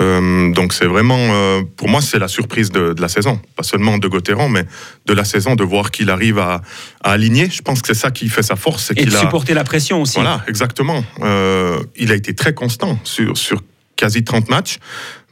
Euh, 0.00 0.52
donc 0.52 0.72
c'est 0.72 0.86
vraiment, 0.86 1.18
euh, 1.18 1.62
pour 1.76 1.88
moi, 1.88 2.00
c'est 2.00 2.18
la 2.18 2.28
surprise 2.28 2.70
de, 2.70 2.94
la 2.98 3.08
saison. 3.08 3.40
Pas 3.56 3.62
seulement 3.62 3.98
de 3.98 4.08
Gauthieron, 4.08 4.48
mais 4.48 4.64
de 5.06 5.12
la 5.12 5.24
saison, 5.24 5.54
de 5.54 5.64
voir 5.64 5.90
qu'il 5.90 6.10
arrive 6.10 6.38
à, 6.38 6.62
aligner. 7.02 7.48
Je 7.50 7.62
pense 7.62 7.82
que 7.82 7.88
c'est 7.88 8.00
ça 8.00 8.10
qui 8.10 8.28
fait 8.28 8.42
sa 8.42 8.56
force. 8.56 8.92
Et 8.96 9.04
de 9.04 9.10
supporter 9.10 9.54
la 9.54 9.64
pression 9.64 10.02
aussi. 10.02 10.14
Voilà, 10.14 10.42
exactement. 10.48 11.04
Euh, 11.22 11.78
il 11.96 12.12
a 12.12 12.14
été 12.14 12.34
très 12.34 12.54
constant 12.54 12.98
sur, 13.04 13.36
sur 13.36 13.62
quasi 13.96 14.24
30 14.24 14.48
matchs. 14.48 14.78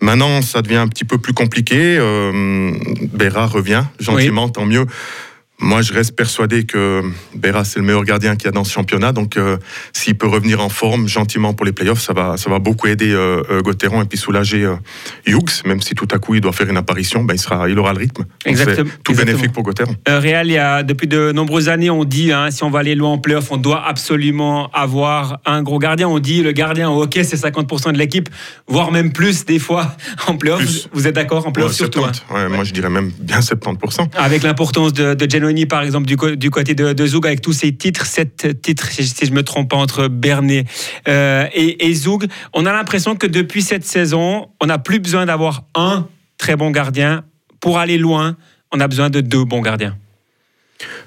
Maintenant, 0.00 0.42
ça 0.42 0.62
devient 0.62 0.76
un 0.76 0.88
petit 0.88 1.04
peu 1.04 1.18
plus 1.18 1.34
compliqué. 1.34 1.98
Béra 3.12 3.46
revient 3.46 3.84
gentiment, 3.98 4.48
tant 4.48 4.66
mieux. 4.66 4.86
Moi, 5.60 5.82
je 5.82 5.92
reste 5.92 6.16
persuadé 6.16 6.64
que 6.64 7.02
Berra, 7.34 7.64
c'est 7.64 7.78
le 7.78 7.84
meilleur 7.84 8.04
gardien 8.04 8.34
qu'il 8.34 8.46
y 8.46 8.48
a 8.48 8.52
dans 8.52 8.64
ce 8.64 8.72
championnat. 8.72 9.12
Donc, 9.12 9.36
euh, 9.36 9.58
s'il 9.92 10.16
peut 10.16 10.26
revenir 10.26 10.60
en 10.60 10.70
forme 10.70 11.06
gentiment 11.06 11.52
pour 11.52 11.66
les 11.66 11.72
playoffs, 11.72 12.00
ça 12.00 12.14
va, 12.14 12.38
ça 12.38 12.48
va 12.48 12.58
beaucoup 12.58 12.86
aider 12.86 13.12
euh, 13.12 13.42
euh 13.50 13.60
et 13.70 14.04
puis 14.06 14.18
soulager 14.18 14.64
euh, 14.64 14.76
Hughes. 15.26 15.62
Même 15.66 15.80
si 15.82 15.94
tout 15.94 16.08
à 16.10 16.18
coup 16.18 16.34
il 16.34 16.40
doit 16.40 16.52
faire 16.52 16.68
une 16.68 16.76
apparition, 16.76 17.24
ben, 17.24 17.34
il, 17.34 17.38
sera, 17.38 17.68
il 17.68 17.78
aura 17.78 17.92
le 17.92 17.98
rythme. 17.98 18.24
Exactement. 18.46 18.90
Tout 19.04 19.14
bénéfique 19.14 19.52
pour 19.52 19.62
Gauthieron. 19.62 19.94
Réal, 20.06 20.48
il 20.48 20.54
y 20.54 20.58
a, 20.58 20.82
depuis 20.82 21.06
de 21.06 21.32
nombreuses 21.32 21.68
années, 21.68 21.90
on 21.90 22.04
dit 22.04 22.32
hein, 22.32 22.50
si 22.50 22.64
on 22.64 22.70
va 22.70 22.78
aller 22.78 22.94
loin 22.94 23.10
en 23.10 23.18
playoffs, 23.18 23.52
on 23.52 23.58
doit 23.58 23.86
absolument 23.86 24.70
avoir 24.72 25.40
un 25.44 25.62
gros 25.62 25.78
gardien. 25.78 26.08
On 26.08 26.18
dit 26.18 26.42
le 26.42 26.52
gardien 26.52 26.90
au 26.90 27.02
hockey, 27.02 27.22
c'est 27.22 27.36
50% 27.36 27.92
de 27.92 27.98
l'équipe, 27.98 28.28
voire 28.66 28.92
même 28.92 29.12
plus 29.12 29.44
des 29.44 29.58
fois 29.58 29.94
en 30.26 30.36
playoffs. 30.36 30.88
Vous 30.92 31.06
êtes 31.06 31.14
d'accord 31.14 31.46
en 31.46 31.52
playoffs 31.52 31.72
surtout 31.72 32.04
hein? 32.04 32.48
Moi, 32.48 32.64
je 32.64 32.72
dirais 32.72 32.90
même 32.90 33.12
bien 33.20 33.40
70%. 33.40 34.08
Avec 34.16 34.42
l'importance 34.42 34.92
de, 34.92 35.14
de 35.14 35.26
par 35.66 35.83
exemple, 35.83 36.07
du, 36.07 36.16
côté 36.50 36.75
de, 36.75 36.92
de, 36.92 37.07
Zoug, 37.07 37.26
avec 37.26 37.40
tous 37.40 37.52
ces 37.52 37.75
titres, 37.75 38.07
sept 38.07 38.61
titres, 38.62 38.90
si 38.90 39.26
je 39.26 39.30
ne 39.30 39.37
me 39.37 39.42
trompe 39.42 39.71
pas, 39.71 39.76
entre 39.76 40.09
Bernet 40.09 40.64
euh, 41.09 41.47
et, 41.52 41.88
et, 41.88 41.95
Zoug. 41.95 42.26
On 42.52 42.66
a 42.66 42.73
l'impression 42.73 43.16
que 43.16 43.26
depuis 43.26 43.62
cette 43.62 43.85
saison, 43.85 44.49
on 44.61 44.66
n'a 44.66 44.78
plus 44.78 45.00
besoin 45.00 45.26
d'avoir 45.26 45.64
un 45.75 46.09
très 46.38 46.57
bon 46.57 46.71
gardien. 46.71 47.25
Pour 47.61 47.78
aller 47.78 47.99
loin, 47.99 48.37
on 48.73 48.80
a 48.80 48.88
besoin 48.88 49.11
de 49.11 49.21
deux 49.21 49.45
bons 49.45 49.61
gardiens. 49.61 49.97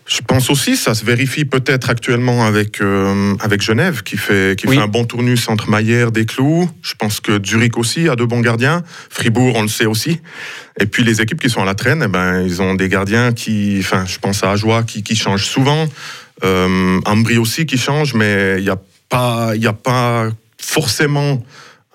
Je 0.05 0.19
pense 0.22 0.50
aussi, 0.50 0.75
ça 0.75 0.95
se 0.95 1.05
vérifie 1.05 1.45
peut-être 1.45 1.89
actuellement 1.89 2.45
avec, 2.45 2.81
euh, 2.81 3.36
avec 3.39 3.62
Genève, 3.62 4.03
qui, 4.03 4.17
fait, 4.17 4.60
qui 4.60 4.67
fait 4.67 4.77
un 4.77 4.88
bon 4.88 5.05
tournus 5.05 5.48
entre 5.48 5.69
Maillère, 5.69 6.12
Desclous. 6.12 6.69
Je 6.81 6.93
pense 6.95 7.22
que 7.22 7.39
Zurich 7.43 7.77
aussi 7.77 8.10
a 8.10 8.15
de 8.15 8.25
bons 8.25 8.41
gardiens. 8.41 8.83
Fribourg, 9.10 9.53
on 9.55 9.62
le 9.62 9.69
sait 9.69 9.86
aussi. 9.86 10.19
Et 10.79 10.88
puis 10.88 11.03
les 11.03 11.22
équipes 11.22 11.39
qui 11.39 11.50
sont 11.50 11.62
à 11.62 11.65
la 11.65 11.75
traîne, 11.75 12.03
eh 12.03 12.10
ben, 12.10 12.41
ils 12.41 12.62
ont 12.62 12.75
des 12.75 12.89
gardiens 12.89 13.31
qui, 13.31 13.77
enfin, 13.79 14.05
je 14.05 14.19
pense 14.19 14.43
à 14.43 14.51
Ajoie 14.51 14.83
qui, 14.83 15.03
qui 15.03 15.15
changent 15.15 15.45
souvent. 15.45 15.88
Euh, 16.43 17.00
Ambry 17.05 17.38
aussi 17.38 17.65
qui 17.65 17.77
change, 17.77 18.13
mais 18.13 18.55
il 18.57 18.63
n'y 18.63 18.69
a, 18.69 18.79
pas, 19.07 19.55
y 19.55 19.67
a 19.67 19.74
pas 19.74 20.27
forcément 20.57 21.41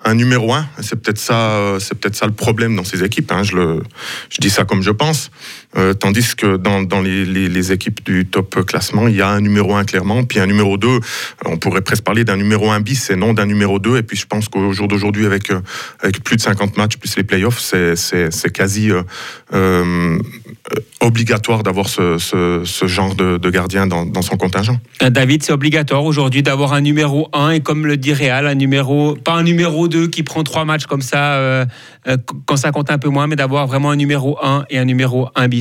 un 0.03 0.15
numéro 0.15 0.53
un. 0.53 0.65
C'est 0.81 0.95
peut-être 0.95 1.19
ça, 1.19 1.77
c'est 1.79 1.93
peut-être 1.95 2.15
ça 2.15 2.25
le 2.25 2.31
problème 2.31 2.75
dans 2.75 2.83
ces 2.83 3.03
équipes. 3.03 3.31
Hein. 3.31 3.43
Je, 3.43 3.55
le, 3.55 3.83
je 4.29 4.37
dis 4.39 4.49
ça 4.49 4.63
comme 4.63 4.81
je 4.81 4.91
pense. 4.91 5.29
Euh, 5.77 5.93
tandis 5.93 6.35
que 6.35 6.57
dans, 6.57 6.81
dans 6.81 7.01
les, 7.01 7.25
les, 7.25 7.71
équipes 7.71 8.03
du 8.03 8.25
top 8.25 8.65
classement, 8.65 9.07
il 9.07 9.15
y 9.15 9.21
a 9.21 9.29
un 9.29 9.39
numéro 9.39 9.75
un 9.75 9.83
clairement, 9.83 10.23
puis 10.23 10.39
un 10.39 10.47
numéro 10.47 10.77
2. 10.77 10.99
On 11.45 11.57
pourrait 11.57 11.81
presque 11.81 12.03
parler 12.03 12.23
d'un 12.23 12.37
numéro 12.37 12.71
1 12.71 12.79
bis 12.79 13.11
et 13.11 13.15
non 13.15 13.33
d'un 13.33 13.45
numéro 13.45 13.77
2. 13.77 13.97
Et 13.97 14.03
puis 14.03 14.17
je 14.17 14.25
pense 14.25 14.49
qu'au 14.49 14.73
jour 14.73 14.87
d'aujourd'hui, 14.87 15.27
avec, 15.27 15.51
euh, 15.51 15.61
avec 15.99 16.23
plus 16.23 16.37
de 16.37 16.41
50 16.41 16.75
matchs, 16.75 16.97
plus 16.97 17.15
les 17.17 17.23
playoffs, 17.23 17.59
c'est 17.59 18.51
quasi 18.51 18.89
euh, 19.53 20.19
obligatoire 21.01 21.61
d'avoir 21.61 21.87
ce, 21.87 22.17
ce, 22.17 22.63
ce, 22.65 22.87
genre 22.87 23.13
de, 23.13 23.49
gardien 23.51 23.85
dans, 23.85 24.07
dans, 24.07 24.23
son 24.23 24.37
contingent. 24.37 24.79
David, 25.01 25.43
c'est 25.43 25.53
obligatoire 25.53 26.03
aujourd'hui 26.03 26.41
d'avoir 26.41 26.73
un 26.73 26.81
numéro 26.81 27.29
1 27.33 27.51
et 27.51 27.59
comme 27.59 27.85
le 27.85 27.95
dit 27.95 28.13
Réal, 28.13 28.47
un 28.47 28.55
numéro, 28.55 29.13
pas 29.13 29.33
un 29.33 29.43
numéro 29.43 29.87
2 29.87 30.07
qui 30.07 30.23
prend 30.23 30.43
trois 30.43 30.65
matchs 30.65 30.87
comme 30.87 31.01
ça 31.01 31.65
quand 32.45 32.57
ça 32.57 32.71
compte 32.71 32.89
un 32.89 32.97
peu 32.97 33.09
moins, 33.09 33.27
mais 33.27 33.35
d'avoir 33.35 33.67
vraiment 33.67 33.91
un 33.91 33.95
numéro 33.95 34.39
1 34.41 34.65
et 34.71 34.79
un 34.79 34.85
numéro 34.85 35.29
1 35.35 35.47
bis. 35.47 35.58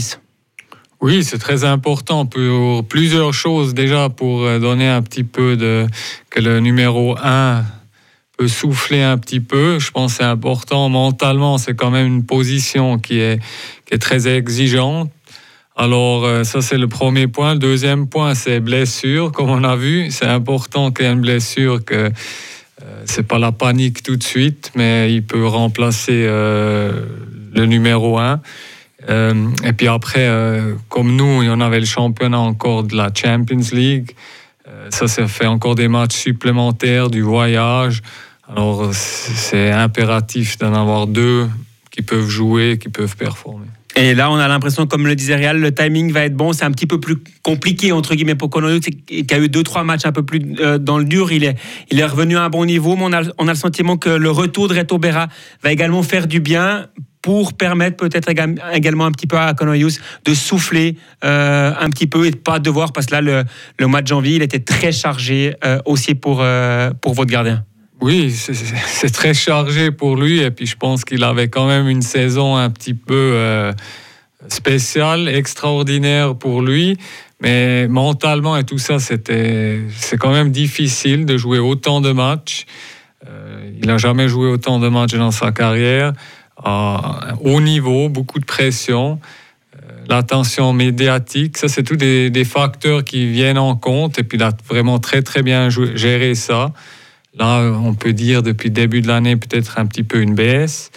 Oui, 1.01 1.23
c'est 1.23 1.39
très 1.39 1.63
important 1.63 2.27
pour 2.27 2.85
plusieurs 2.85 3.33
choses. 3.33 3.73
Déjà, 3.73 4.09
pour 4.09 4.43
euh, 4.43 4.59
donner 4.59 4.89
un 4.89 5.01
petit 5.01 5.23
peu 5.23 5.57
de. 5.57 5.87
que 6.29 6.41
le 6.41 6.59
numéro 6.59 7.17
1 7.23 7.63
peut 8.37 8.49
souffler 8.49 9.03
un 9.03 9.17
petit 9.17 9.39
peu. 9.39 9.79
Je 9.79 9.93
pense 9.93 10.13
que 10.13 10.19
c'est 10.19 10.25
important. 10.25 10.89
Mentalement, 10.89 11.57
c'est 11.57 11.77
quand 11.77 11.93
même 11.93 12.09
une 12.09 12.25
position 12.25 12.99
qui 12.99 13.21
est, 13.21 13.41
qui 13.87 13.95
est 13.95 13.99
très 13.99 14.27
exigeante. 14.27 15.09
Alors, 15.77 16.25
euh, 16.25 16.43
ça, 16.43 16.63
c'est 16.63 16.79
le 16.79 16.89
premier 16.89 17.29
point. 17.29 17.53
Le 17.53 17.61
deuxième 17.61 18.09
point, 18.09 18.35
c'est 18.35 18.59
blessure. 18.59 19.31
Comme 19.31 19.51
on 19.51 19.63
a 19.63 19.77
vu, 19.77 20.11
c'est 20.11 20.27
important 20.27 20.91
qu'il 20.91 21.05
y 21.05 21.09
ait 21.09 21.13
une 21.13 21.21
blessure, 21.21 21.85
que 21.85 21.95
euh, 21.95 23.03
c'est 23.05 23.23
pas 23.23 23.39
la 23.39 23.53
panique 23.53 24.03
tout 24.03 24.17
de 24.17 24.25
suite, 24.25 24.73
mais 24.75 25.15
il 25.15 25.23
peut 25.23 25.47
remplacer 25.47 26.27
le 26.27 27.67
numéro 27.67 28.19
1. 28.19 28.41
Euh, 29.09 29.49
et 29.65 29.73
puis 29.73 29.89
après, 29.89 30.29
euh, 30.29 30.75
comme 30.89 31.17
nous, 31.17 31.43
il 31.43 31.47
y 31.47 31.51
en 31.51 31.61
avait 31.61 31.81
le 31.81 31.87
championnat 31.87 32.39
encore 32.39 32.85
de 32.85 32.97
la 32.97 33.11
Champions 33.15 33.61
League. 33.73 34.13
Euh, 34.67 34.89
ça, 34.91 35.09
ça 35.09 35.27
fait 35.27 35.47
encore 35.47 35.75
des 35.75 35.89
matchs 35.89 36.17
supplémentaires, 36.17 37.09
du 37.09 37.23
voyage. 37.23 38.03
Alors, 38.49 38.91
c'est 38.93 39.71
impératif 39.71 40.59
d'en 40.59 40.75
avoir 40.75 41.07
deux 41.07 41.49
qui 41.91 42.03
peuvent 42.03 42.29
jouer, 42.29 42.79
qui 42.79 42.89
peuvent 42.89 43.17
performer. 43.17 43.67
Et 43.97 44.15
là, 44.15 44.31
on 44.31 44.37
a 44.37 44.47
l'impression, 44.47 44.87
comme 44.87 45.07
le 45.07 45.17
disait 45.17 45.35
Réal, 45.35 45.59
le 45.59 45.75
timing 45.75 46.13
va 46.13 46.25
être 46.25 46.35
bon. 46.35 46.53
C'est 46.53 46.65
un 46.65 46.71
petit 46.71 46.87
peu 46.87 47.01
plus 47.01 47.17
compliqué, 47.43 47.91
entre 47.91 48.15
guillemets, 48.15 48.35
pour 48.35 48.51
Conoyou, 48.51 48.81
qui 48.81 49.27
a 49.31 49.39
eu 49.39 49.49
deux, 49.49 49.63
trois 49.63 49.83
matchs 49.83 50.05
un 50.05 50.13
peu 50.13 50.23
plus 50.23 50.41
dans 50.41 50.99
le 50.99 51.05
dur. 51.05 51.33
Il 51.33 51.43
est, 51.43 51.57
il 51.91 51.99
est 51.99 52.05
revenu 52.05 52.37
à 52.37 52.45
un 52.45 52.49
bon 52.49 52.65
niveau, 52.65 52.97
mais 52.97 53.05
on 53.39 53.49
a, 53.49 53.53
le 53.53 53.59
sentiment 53.59 53.97
que 53.97 54.11
le 54.11 54.31
retour 54.31 54.69
de 54.69 54.75
Reto 54.75 54.99
Berra 54.99 55.29
va 55.63 55.73
également 55.73 56.03
faire 56.03 56.27
du 56.27 56.39
bien 56.39 56.87
pour 57.23 57.55
permettre 57.55 57.97
peut-être 57.97 58.31
également 58.73 59.05
un 59.05 59.11
petit 59.11 59.27
peu 59.27 59.37
à 59.37 59.53
Conoyus 59.53 60.01
de 60.25 60.35
souffler 60.35 60.97
euh, 61.25 61.73
un 61.79 61.91
petit 61.91 62.07
peu 62.07 62.27
et 62.27 62.31
de 62.31 62.37
pas 62.37 62.61
devoir, 62.61 62.93
parce 62.93 63.07
que 63.07 63.15
là, 63.15 63.21
le, 63.21 63.45
le 63.79 63.87
mois 63.87 64.03
de 64.03 64.07
janvier, 64.07 64.37
il 64.37 64.43
était 64.43 64.61
très 64.61 64.93
chargé 64.93 65.55
euh, 65.65 65.81
aussi 65.85 66.15
pour, 66.15 66.39
euh, 66.41 66.93
pour 67.01 67.15
votre 67.15 67.31
gardien. 67.31 67.65
Oui, 68.01 68.31
c'est 68.31 69.11
très 69.13 69.35
chargé 69.35 69.91
pour 69.91 70.17
lui 70.17 70.41
et 70.41 70.51
puis 70.51 70.67
je 70.67 70.77
pense 70.77 71.05
qu'il 71.05 71.25
avait 71.25 71.49
quand 71.49 71.67
même 71.67 71.89
une 71.89 72.03
saison 72.03 72.57
un 72.57 72.71
petit 72.71 72.95
peu 72.95 73.73
spéciale, 74.49 75.29
extraordinaire 75.29 76.37
pour 76.37 76.63
lui. 76.63 76.97
Mais 77.41 77.89
mentalement 77.89 78.57
et 78.57 78.65
tout 78.65 78.79
ça, 78.79 78.99
c'était, 78.99 79.81
c'est 79.97 80.17
quand 80.17 80.33
même 80.33 80.51
difficile 80.51 81.27
de 81.27 81.37
jouer 81.37 81.59
autant 81.59 82.01
de 82.01 82.13
matchs. 82.13 82.67
il 83.81 83.87
n'a 83.87 83.99
jamais 83.99 84.29
joué 84.29 84.49
autant 84.49 84.79
de 84.79 84.89
matchs 84.89 85.15
dans 85.15 85.33
sa 85.33 85.51
carrière 85.51 86.13
à 86.63 87.35
haut 87.41 87.61
niveau, 87.61 88.09
beaucoup 88.09 88.39
de 88.39 88.45
pression, 88.45 89.21
euh, 89.77 89.79
l'attention 90.09 90.73
médiatique, 90.73 91.57
ça 91.57 91.69
c'est 91.69 91.83
tous 91.83 91.97
des, 91.97 92.45
facteurs 92.45 93.05
qui 93.05 93.31
viennent 93.31 93.59
en 93.59 93.77
compte 93.77 94.19
et 94.19 94.25
puis 94.25 94.39
il 94.39 94.43
a 94.43 94.53
vraiment 94.69 94.99
très 94.99 95.23
très 95.23 95.43
bien 95.43 95.69
géré 95.69 96.35
ça. 96.35 96.73
Là, 97.39 97.61
on 97.85 97.95
peut 97.95 98.13
dire 98.13 98.43
depuis 98.43 98.69
le 98.69 98.75
début 98.75 99.01
de 99.01 99.09
l'année 99.09 99.37
peut-être 99.37 99.79
un 99.79 99.87
petit 99.87 100.03
peu 100.03 100.21
une 100.21 100.35
baisse. 100.35 100.91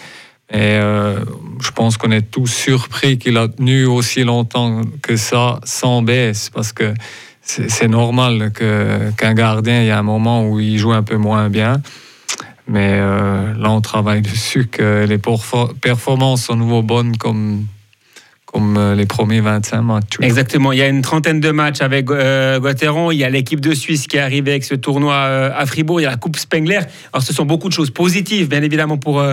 Et 0.52 0.76
euh, 0.76 1.20
je 1.62 1.72
pense 1.72 1.98
qu'on 1.98 2.12
est 2.12 2.30
tous 2.30 2.48
surpris 2.48 3.18
qu'il 3.18 3.38
a 3.38 3.48
tenu 3.48 3.86
aussi 3.86 4.24
longtemps 4.24 4.82
que 5.02 5.16
ça 5.16 5.60
sans 5.64 6.02
baisse, 6.02 6.50
parce 6.50 6.74
que 6.74 6.94
c'est 7.44 7.88
normal 7.88 8.52
qu'un 8.52 9.34
gardien, 9.34 9.82
il 9.82 9.88
y 9.88 9.92
a 9.92 9.98
un 9.98 10.04
moment 10.04 10.48
où 10.48 10.60
il 10.60 10.78
joue 10.78 10.92
un 10.92 11.04
peu 11.04 11.18
moins 11.18 11.50
bien. 11.50 11.82
Mais 12.68 12.94
euh, 12.94 13.54
là, 13.56 13.72
on 13.72 13.82
travaille 13.82 14.22
dessus 14.22 14.68
que 14.68 15.06
les 15.08 15.18
performances 15.18 16.44
sont 16.44 16.56
nouveau 16.56 16.82
bonnes 16.82 17.18
comme, 17.18 17.66
comme 18.52 18.78
euh, 18.78 18.96
les 18.96 19.06
premiers 19.06 19.42
25 19.42 19.82
matchs. 19.82 20.18
Exactement. 20.22 20.72
Il 20.72 20.80
y 20.80 20.82
a 20.82 20.88
une 20.88 21.02
trentaine 21.02 21.40
de 21.40 21.52
matchs 21.52 21.82
avec 21.82 22.10
euh, 22.10 22.60
Il 23.12 23.18
y 23.18 23.24
a 23.24 23.30
l'équipe 23.30 23.62
de 23.62 23.74
Suisse 23.74 24.08
qui 24.08 24.18
est 24.18 24.22
arrivée 24.22 24.52
avec 24.52 24.64
ce 24.64 24.76
tournoi 24.76 25.14
euh, 25.14 25.52
à 25.56 25.66
Fribourg. 25.66 26.00
Il 26.02 26.04
y 26.04 26.08
a 26.08 26.12
la 26.12 26.18
Coupe 26.18 26.38
Spengler. 26.38 26.80
Alors, 27.14 27.24
ce 27.24 27.34
sont 27.34 27.46
beaucoup 27.46 27.70
de 27.70 27.74
choses 27.74 27.92
positives, 27.92 28.50
bien 28.50 28.62
évidemment, 28.62 28.98
pour, 28.98 29.24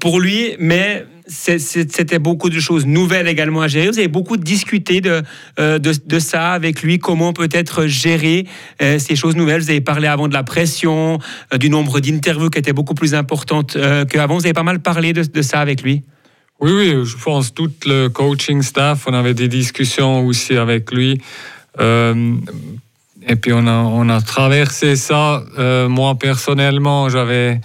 pour 0.00 0.20
lui. 0.20 0.56
Mais 0.58 1.04
c'était 1.28 2.18
beaucoup 2.18 2.50
de 2.50 2.58
choses 2.58 2.86
nouvelles 2.86 3.28
également 3.28 3.62
à 3.62 3.68
gérer. 3.68 3.88
Vous 3.88 3.98
avez 3.98 4.08
beaucoup 4.08 4.36
discuté 4.36 5.00
de, 5.00 5.22
euh, 5.58 5.78
de, 5.78 6.18
ça 6.18 6.52
avec 6.52 6.82
lui, 6.82 6.98
comment 6.98 7.32
peut-être 7.32 7.86
gérer 7.86 8.46
euh, 8.80 8.98
ces 8.98 9.16
choses 9.16 9.36
nouvelles? 9.36 9.62
Vous 9.62 9.70
avez 9.70 9.80
parlé 9.80 10.08
avant 10.08 10.28
de 10.28 10.34
la 10.34 10.42
pression, 10.42 11.18
euh, 11.52 11.58
du 11.58 11.70
nombre 11.70 12.00
d'interviews 12.00 12.50
qui 12.50 12.58
était 12.58 12.72
beaucoup 12.72 12.94
plus 12.94 13.14
importante 13.14 13.76
qu'avant. 14.10 14.34
Vous 14.34 14.46
avez 14.46 14.52
pas 14.52 14.62
mal 14.62 14.80
parlé 14.80 15.12
de 15.12 15.42
ça 15.42 15.60
avec 15.60 15.82
lui. 15.82 16.02
Oui, 16.62 16.72
oui, 16.72 17.04
je 17.04 17.16
pense 17.16 17.52
tout 17.52 17.72
le 17.84 18.08
coaching 18.08 18.62
staff, 18.62 19.06
on 19.06 19.12
avait 19.12 19.34
des 19.34 19.48
discussions 19.48 20.24
aussi 20.24 20.56
avec 20.56 20.92
lui. 20.92 21.20
et 21.78 23.36
puis 23.36 23.52
on 23.52 24.08
a, 24.08 24.20
traversé 24.20 24.96
ça. 24.96 25.42
moi 25.88 26.14
personnellement, 26.14 27.08
j'avais 27.08 27.60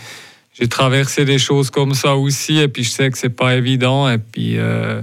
j'ai 0.60 0.68
traversé 0.68 1.24
des 1.24 1.38
choses 1.38 1.70
comme 1.70 1.94
ça 1.94 2.16
aussi, 2.16 2.58
et 2.58 2.68
puis 2.68 2.84
je 2.84 2.90
sais 2.90 3.12
que 3.12 3.18
c'est 3.18 3.30
pas 3.30 3.56
évident, 3.56 4.10
et 4.10 4.18
puis 4.18 4.58
euh, 4.58 5.02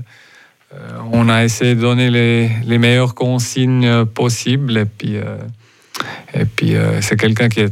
euh, 0.73 0.99
on 1.13 1.29
a 1.29 1.45
essayé 1.45 1.77
de 1.77 1.81
donner 1.81 2.11
les, 2.11 2.79
meilleures 2.79 3.15
consignes 3.15 4.05
possibles, 4.05 4.77
et 4.77 4.85
puis, 4.85 5.17
euh, 5.17 5.37
et 6.35 6.45
puis 6.45 6.75
c'est 7.01 7.17
quelqu'un 7.17 7.49
qui, 7.49 7.63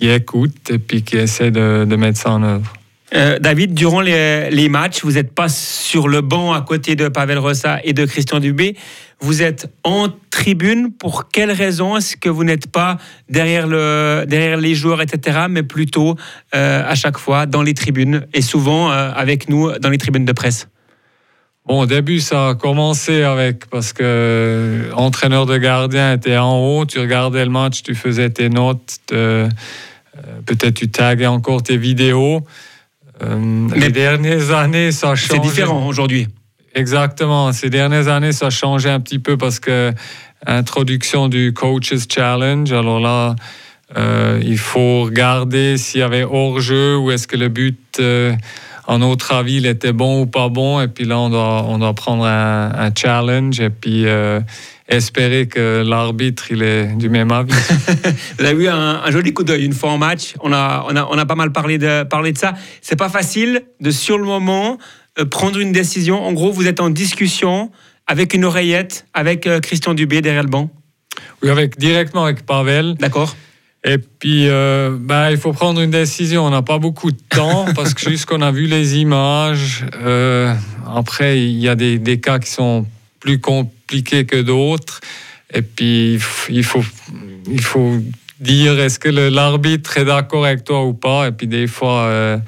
écoute 0.00 0.70
et 0.70 0.78
puis 0.78 1.02
qui 1.02 1.18
essaie 1.18 1.50
de 1.50 1.96
mettre 1.96 2.18
ça 2.18 2.30
en 2.32 2.42
œuvre. 2.42 2.72
David, 3.12 3.74
durant 3.74 4.00
les, 4.00 4.68
matchs, 4.68 5.02
vous 5.02 5.12
n'êtes 5.12 5.34
pas 5.34 5.48
sur 5.48 6.06
le 6.06 6.20
banc 6.20 6.52
à 6.52 6.62
côté 6.62 6.94
de 6.94 7.08
Pavel 7.08 7.38
Rossa 7.38 7.80
et 7.82 7.92
de 7.92 8.04
Christian 8.04 8.38
Dubé. 8.38 8.76
Vous 9.20 9.42
êtes 9.42 9.70
en 9.84 10.08
tribune. 10.30 10.92
Pour 10.92 11.28
quelle 11.28 11.50
raison 11.50 11.96
est-ce 11.96 12.16
que 12.16 12.28
vous 12.28 12.44
n'êtes 12.44 12.68
pas 12.68 12.96
derrière, 13.28 13.66
le, 13.66 14.24
derrière 14.26 14.56
les 14.56 14.74
joueurs, 14.74 15.02
etc., 15.02 15.46
mais 15.50 15.62
plutôt 15.62 16.16
euh, 16.54 16.82
à 16.86 16.94
chaque 16.94 17.18
fois 17.18 17.46
dans 17.46 17.62
les 17.62 17.74
tribunes 17.74 18.26
et 18.32 18.40
souvent 18.40 18.90
euh, 18.90 19.10
avec 19.14 19.48
nous 19.48 19.70
dans 19.78 19.90
les 19.90 19.98
tribunes 19.98 20.24
de 20.24 20.32
presse? 20.32 20.68
Bon, 21.66 21.80
au 21.82 21.86
début, 21.86 22.20
ça 22.20 22.48
a 22.48 22.54
commencé 22.54 23.22
avec 23.22 23.66
parce 23.66 23.92
que 23.92 24.90
entraîneur 24.94 25.44
de 25.44 25.58
gardien 25.58 26.14
était 26.14 26.38
en 26.38 26.56
haut, 26.56 26.86
tu 26.86 26.98
regardais 26.98 27.44
le 27.44 27.50
match, 27.50 27.82
tu 27.82 27.94
faisais 27.94 28.30
tes 28.30 28.48
notes, 28.48 28.98
peut-être 29.08 30.74
tu 30.74 30.88
taguais 30.88 31.26
encore 31.26 31.62
tes 31.62 31.76
vidéos. 31.76 32.42
Les 33.74 33.90
dernières 33.90 34.50
années, 34.50 34.92
ça 34.92 35.10
a 35.10 35.14
changé. 35.14 35.34
C'est 35.34 35.48
différent 35.48 35.86
aujourd'hui. 35.86 36.28
Exactement. 36.74 37.52
Ces 37.52 37.70
dernières 37.70 38.08
années, 38.08 38.32
ça 38.32 38.46
a 38.46 38.50
changé 38.50 38.88
un 38.88 39.00
petit 39.00 39.18
peu 39.18 39.36
parce 39.36 39.58
que 39.58 39.92
introduction 40.46 41.28
du 41.28 41.52
Coaches 41.52 42.06
Challenge. 42.08 42.72
Alors 42.72 43.00
là, 43.00 43.36
euh, 43.96 44.40
il 44.42 44.58
faut 44.58 45.02
regarder 45.02 45.76
s'il 45.76 46.00
y 46.00 46.02
avait 46.02 46.24
hors-jeu 46.24 46.96
ou 46.96 47.10
est-ce 47.10 47.26
que 47.26 47.36
le 47.36 47.48
but, 47.48 47.78
euh, 47.98 48.32
en 48.86 48.98
notre 48.98 49.32
avis, 49.32 49.56
il 49.56 49.66
était 49.66 49.92
bon 49.92 50.22
ou 50.22 50.26
pas 50.26 50.48
bon. 50.48 50.80
Et 50.80 50.88
puis 50.88 51.04
là, 51.04 51.18
on 51.18 51.30
doit, 51.30 51.64
on 51.66 51.78
doit 51.78 51.94
prendre 51.94 52.24
un, 52.24 52.90
challenge 52.96 53.60
et 53.60 53.70
puis 53.70 54.06
euh, 54.06 54.40
espérer 54.90 55.46
que 55.46 55.82
l'arbitre, 55.86 56.50
il 56.50 56.62
est 56.62 56.86
du 56.96 57.08
même 57.08 57.32
avis. 57.32 57.52
Vous 58.38 58.44
avez 58.44 58.64
eu 58.64 58.68
un, 58.68 59.10
joli 59.10 59.32
coup 59.32 59.44
d'œil 59.44 59.64
une 59.64 59.72
fois 59.72 59.90
en 59.90 59.98
match. 59.98 60.34
On 60.40 60.52
a, 60.52 60.84
on 60.88 60.96
a, 60.96 61.06
on 61.10 61.16
a 61.16 61.26
pas 61.26 61.36
mal 61.36 61.52
parlé 61.52 61.78
de, 61.78 62.02
parlé 62.02 62.32
de 62.32 62.38
ça. 62.38 62.54
C'est 62.82 62.98
pas 62.98 63.08
facile 63.08 63.62
de, 63.80 63.90
sur 63.90 64.18
le 64.18 64.24
moment, 64.24 64.78
prendre 65.30 65.58
une 65.58 65.72
décision. 65.72 66.22
En 66.22 66.32
gros, 66.32 66.52
vous 66.52 66.66
êtes 66.66 66.80
en 66.80 66.90
discussion 66.90 67.70
avec 68.06 68.34
une 68.34 68.44
oreillette, 68.44 69.06
avec 69.14 69.48
Christian 69.62 69.94
Dubé 69.94 70.20
derrière 70.20 70.42
le 70.42 70.48
banc. 70.48 70.70
Oui, 71.42 71.50
avec, 71.50 71.78
directement 71.78 72.24
avec 72.24 72.44
Pavel. 72.44 72.94
D'accord. 72.98 73.34
Et 73.82 73.96
puis, 73.96 74.48
euh, 74.48 74.96
bah, 74.98 75.30
il 75.30 75.38
faut 75.38 75.52
prendre 75.52 75.80
une 75.80 75.90
décision. 75.90 76.44
On 76.44 76.50
n'a 76.50 76.62
pas 76.62 76.78
beaucoup 76.78 77.10
de 77.10 77.20
temps 77.30 77.66
parce 77.74 77.94
que 77.94 78.10
juste 78.10 78.26
qu'on 78.26 78.42
a 78.42 78.50
vu 78.50 78.66
les 78.66 78.98
images. 78.98 79.86
Euh, 80.02 80.54
après, 80.94 81.40
il 81.40 81.58
y 81.58 81.68
a 81.68 81.74
des, 81.74 81.98
des, 81.98 82.20
cas 82.20 82.38
qui 82.38 82.50
sont 82.50 82.84
plus 83.20 83.40
compliqués 83.40 84.26
que 84.26 84.40
d'autres. 84.40 85.00
Et 85.52 85.62
puis, 85.62 86.14
il 86.48 86.64
faut, 86.64 86.84
il 87.48 87.60
faut 87.60 87.98
dire 88.40 88.78
est-ce 88.80 88.98
que 88.98 89.08
l'arbitre 89.08 89.98
est 89.98 90.04
d'accord 90.04 90.46
avec 90.46 90.64
toi 90.64 90.84
ou 90.84 90.94
pas? 90.94 91.28
Et 91.28 91.32
puis, 91.32 91.46
des 91.46 91.66
fois, 91.66 92.02
euh, 92.04 92.38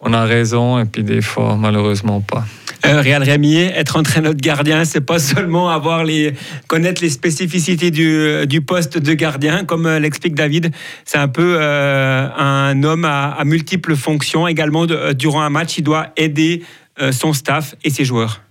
on 0.00 0.12
a 0.12 0.24
raison. 0.24 0.78
Et 0.78 0.84
puis, 0.84 1.02
des 1.02 1.22
fois, 1.22 1.56
malheureusement 1.56 2.20
pas. 2.20 2.44
Euh, 2.84 3.00
Réal 3.00 3.22
Rémier, 3.22 3.70
être 3.76 3.96
entraîneur 3.96 4.34
de 4.34 4.40
gardien, 4.40 4.84
c'est 4.84 5.00
pas 5.00 5.18
seulement 5.20 5.70
avoir 5.70 6.04
les, 6.04 6.34
connaître 6.66 7.00
les 7.02 7.10
spécificités 7.10 7.90
du, 7.90 8.46
du 8.46 8.60
poste 8.60 8.98
de 8.98 9.14
gardien, 9.14 9.64
comme 9.64 9.86
euh, 9.86 9.98
l'explique 10.00 10.34
David. 10.34 10.72
C'est 11.04 11.18
un 11.18 11.28
peu 11.28 11.56
euh, 11.58 12.28
un 12.36 12.82
homme 12.82 13.04
à, 13.04 13.40
multiples 13.44 13.94
fonctions. 13.94 14.48
Également, 14.48 14.86
durant 14.86 15.42
un 15.42 15.50
match, 15.50 15.78
il 15.78 15.84
doit 15.84 16.08
aider 16.16 16.62
son 17.10 17.32
staff 17.32 17.74
et 17.84 17.90
ses 17.90 18.04
joueurs. 18.04 18.42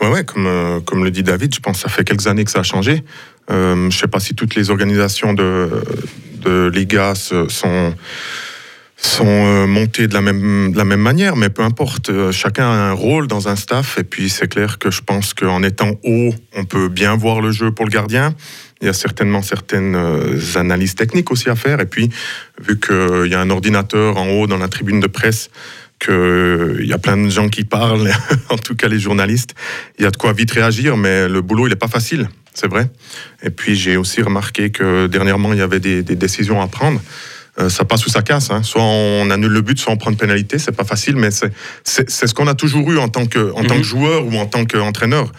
Ouais, 0.00 0.08
ouais, 0.08 0.24
comme, 0.24 0.82
comme 0.84 1.04
le 1.04 1.10
dit 1.10 1.22
David, 1.22 1.54
je 1.54 1.60
pense 1.60 1.76
que 1.76 1.82
ça 1.82 1.88
fait 1.88 2.04
quelques 2.04 2.26
années 2.26 2.44
que 2.44 2.50
ça 2.50 2.60
a 2.60 2.62
changé. 2.62 3.02
je 3.48 3.74
ne 3.86 3.90
sais 3.90 4.08
pas 4.08 4.20
si 4.20 4.34
toutes 4.34 4.54
les 4.54 4.70
organisations 4.70 5.32
de, 5.32 5.82
de 6.42 6.70
Liga 6.72 7.14
sont 7.14 7.94
sont 8.96 9.26
euh, 9.26 9.66
montés 9.66 10.06
de 10.06 10.14
la 10.14 10.22
même 10.22 10.72
de 10.72 10.78
la 10.78 10.84
même 10.84 11.00
manière, 11.00 11.36
mais 11.36 11.50
peu 11.50 11.62
importe. 11.62 12.10
Euh, 12.10 12.32
chacun 12.32 12.64
a 12.64 12.90
un 12.90 12.92
rôle 12.92 13.26
dans 13.26 13.48
un 13.48 13.56
staff, 13.56 13.98
et 13.98 14.04
puis 14.04 14.30
c'est 14.30 14.48
clair 14.48 14.78
que 14.78 14.90
je 14.90 15.02
pense 15.02 15.34
qu'en 15.34 15.62
étant 15.62 15.92
haut, 16.02 16.34
on 16.54 16.64
peut 16.64 16.88
bien 16.88 17.14
voir 17.16 17.40
le 17.40 17.52
jeu 17.52 17.70
pour 17.70 17.84
le 17.84 17.90
gardien. 17.90 18.34
Il 18.80 18.86
y 18.86 18.90
a 18.90 18.92
certainement 18.92 19.42
certaines 19.42 19.94
euh, 19.94 20.38
analyses 20.54 20.94
techniques 20.94 21.30
aussi 21.30 21.48
à 21.50 21.56
faire, 21.56 21.80
et 21.80 21.86
puis 21.86 22.10
vu 22.60 22.78
qu'il 22.78 23.30
y 23.30 23.34
a 23.34 23.40
un 23.40 23.50
ordinateur 23.50 24.16
en 24.16 24.28
haut 24.28 24.46
dans 24.46 24.58
la 24.58 24.68
tribune 24.68 25.00
de 25.00 25.06
presse, 25.06 25.50
qu'il 25.98 26.86
y 26.86 26.92
a 26.92 26.98
plein 26.98 27.16
de 27.16 27.28
gens 27.28 27.48
qui 27.48 27.64
parlent, 27.64 28.10
en 28.50 28.58
tout 28.58 28.74
cas 28.74 28.88
les 28.88 28.98
journalistes, 28.98 29.54
il 29.98 30.04
y 30.04 30.06
a 30.06 30.10
de 30.10 30.16
quoi 30.16 30.32
vite 30.32 30.50
réagir, 30.50 30.96
mais 30.96 31.28
le 31.28 31.40
boulot 31.40 31.66
il 31.66 31.70
n'est 31.70 31.76
pas 31.76 31.88
facile, 31.88 32.28
c'est 32.54 32.68
vrai. 32.68 32.90
Et 33.42 33.50
puis 33.50 33.74
j'ai 33.74 33.96
aussi 33.96 34.22
remarqué 34.22 34.70
que 34.70 35.06
dernièrement 35.06 35.52
il 35.52 35.58
y 35.58 35.62
avait 35.62 35.80
des, 35.80 36.02
des 36.02 36.16
décisions 36.16 36.60
à 36.60 36.68
prendre. 36.68 37.00
Euh, 37.58 37.70
ça 37.70 37.84
passe 37.84 38.04
ou 38.06 38.10
ça 38.10 38.22
casse. 38.22 38.50
Hein. 38.50 38.62
Soit 38.62 38.82
on 38.82 39.30
annule 39.30 39.52
le 39.52 39.62
but, 39.62 39.78
soit 39.78 39.92
on 39.92 39.96
prend 39.96 40.10
une 40.10 40.16
pénalité. 40.16 40.58
C'est 40.58 40.76
pas 40.76 40.84
facile, 40.84 41.16
mais 41.16 41.30
c'est 41.30 42.10
ce 42.10 42.34
qu'on 42.34 42.48
a 42.48 42.54
toujours 42.54 42.90
eu 42.90 42.98
en 42.98 43.08
tant 43.08 43.26
que, 43.26 43.52
en 43.52 43.62
tant 43.62 43.74
que 43.74 43.78
mhm. 43.78 43.82
joueur 43.82 44.26
ou 44.26 44.34
en 44.36 44.46
tant 44.46 44.64
qu'entraîneur. 44.66 45.32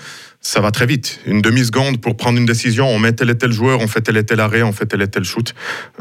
Ça 0.47 0.61
va 0.61 0.71
très 0.71 0.85
vite. 0.85 1.19
Une 1.25 1.41
demi-seconde 1.41 1.99
pour 1.99 2.15
prendre 2.15 2.37
une 2.37 2.45
décision, 2.45 2.87
on 2.87 2.99
met 2.99 3.11
tel 3.11 3.29
et 3.29 3.37
tel 3.37 3.51
joueur, 3.51 3.81
on 3.81 3.87
fait 3.89 3.99
tel 3.99 4.15
et 4.15 4.23
tel 4.23 4.39
arrêt, 4.39 4.63
on 4.63 4.71
fait 4.71 4.85
tel 4.85 5.01
et 5.01 5.07
tel 5.09 5.25
shoot. 5.25 5.53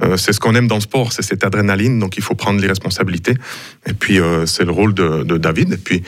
Euh, 0.04 0.16
c'est 0.16 0.32
ce 0.32 0.38
qu'on 0.38 0.54
aime 0.54 0.68
dans 0.68 0.76
le 0.76 0.82
sport, 0.82 1.10
c'est 1.10 1.22
cette 1.22 1.42
adrénaline, 1.42 1.98
donc 1.98 2.16
il 2.16 2.22
faut 2.22 2.36
prendre 2.36 2.60
les 2.60 2.68
responsabilités. 2.68 3.34
Et 3.86 3.92
puis 3.92 4.20
euh, 4.20 4.46
c'est 4.46 4.62
le 4.62 4.70
rôle 4.70 4.94
de, 4.94 5.36
David. 5.36 5.72
Et 5.72 5.76
puis, 5.76 6.04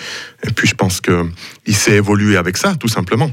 et 0.46 0.52
puis 0.52 0.68
je 0.68 0.76
pense 0.76 1.00
qu'il 1.00 1.74
s'est 1.74 1.96
évolué 1.96 2.36
avec 2.36 2.58
ça, 2.58 2.76
tout 2.76 2.86
simplement. 2.86 3.28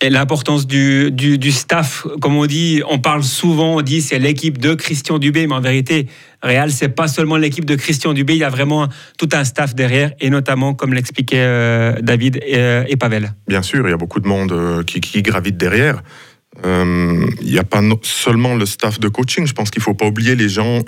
Et 0.00 0.10
l'importance 0.10 0.68
du, 0.68 1.10
du, 1.10 1.50
staff, 1.50 2.06
comme 2.20 2.36
on 2.36 2.46
dit, 2.46 2.82
on 2.88 3.00
parle 3.00 3.24
souvent, 3.24 3.78
on 3.78 3.82
dit 3.82 4.00
c'est 4.00 4.20
l'équipe 4.20 4.58
de 4.58 4.74
Christian 4.74 5.18
Dubé, 5.18 5.48
mais 5.48 5.54
en 5.54 5.60
vérité, 5.60 6.06
Real, 6.40 6.70
c'est 6.70 6.90
pas 6.90 7.08
seulement 7.08 7.36
l'équipe 7.36 7.64
de 7.64 7.74
Christian 7.74 8.12
Dubé, 8.12 8.34
il 8.34 8.38
y 8.38 8.44
a 8.44 8.48
vraiment 8.48 8.86
tout 9.18 9.28
un 9.32 9.42
staff 9.42 9.74
derrière, 9.74 10.12
et 10.20 10.30
notamment, 10.30 10.72
comme 10.74 10.94
l'expliquait 10.94 11.40
euh, 11.40 12.00
David 12.00 12.36
et, 12.46 12.58
euh, 12.58 12.84
et, 12.86 12.94
Pavel. 12.94 13.32
Bien 13.48 13.62
sûr, 13.62 13.88
il 13.88 13.90
y 13.90 13.94
a 13.94 13.96
beaucoup 13.96 14.20
de 14.20 14.28
monde 14.28 14.52
euh, 14.52 14.84
qui, 14.84 15.20
gravite 15.20 15.56
derrière. 15.56 16.00
Il 16.64 17.28
n'y 17.42 17.58
a 17.58 17.64
pas 17.64 17.82
seulement 18.02 18.54
le 18.54 18.66
staff 18.66 19.00
de 19.00 19.08
coaching, 19.08 19.48
je 19.48 19.52
pense 19.52 19.70
qu'il 19.70 19.80
ne 19.80 19.84
faut 19.84 19.94
pas 19.94 20.06
oublier 20.06 20.36
les 20.36 20.48
gens 20.48 20.80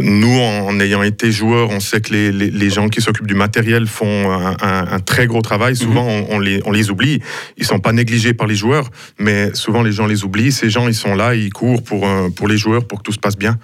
nous, 0.00 0.38
en, 0.38 0.78
ayant 0.80 1.02
été 1.02 1.32
joueurs, 1.32 1.70
on 1.70 1.80
sait 1.80 2.00
que 2.00 2.12
les, 2.12 2.70
gens 2.70 2.88
qui 2.88 3.00
s'occupent 3.00 3.26
du 3.26 3.34
matériel 3.34 3.86
font 3.86 4.30
un, 4.30 5.00
très 5.00 5.26
gros 5.26 5.42
travail. 5.42 5.76
Souvent, 5.76 6.20
mhm. 6.20 6.62
on, 6.64 6.70
les, 6.70 6.90
oublie. 6.90 7.20
Ils 7.56 7.64
sont 7.64 7.80
pas 7.80 7.92
négligés 7.92 8.34
par 8.34 8.46
les 8.46 8.54
joueurs, 8.54 8.90
mais 9.18 9.54
souvent 9.54 9.82
les 9.82 9.92
gens 9.92 10.06
les 10.06 10.24
oublient. 10.24 10.52
Ces 10.52 10.70
gens, 10.70 10.86
ils 10.88 10.94
sont 10.94 11.14
là, 11.14 11.34
ils 11.34 11.52
courent 11.52 11.82
pour, 11.82 12.06
euh, 12.06 12.28
pour 12.30 12.48
les 12.48 12.56
joueurs, 12.56 12.86
pour 12.86 12.98
que 12.98 13.02
tout 13.02 13.12
se 13.12 13.18
passe 13.18 13.36
bien. 13.36 13.58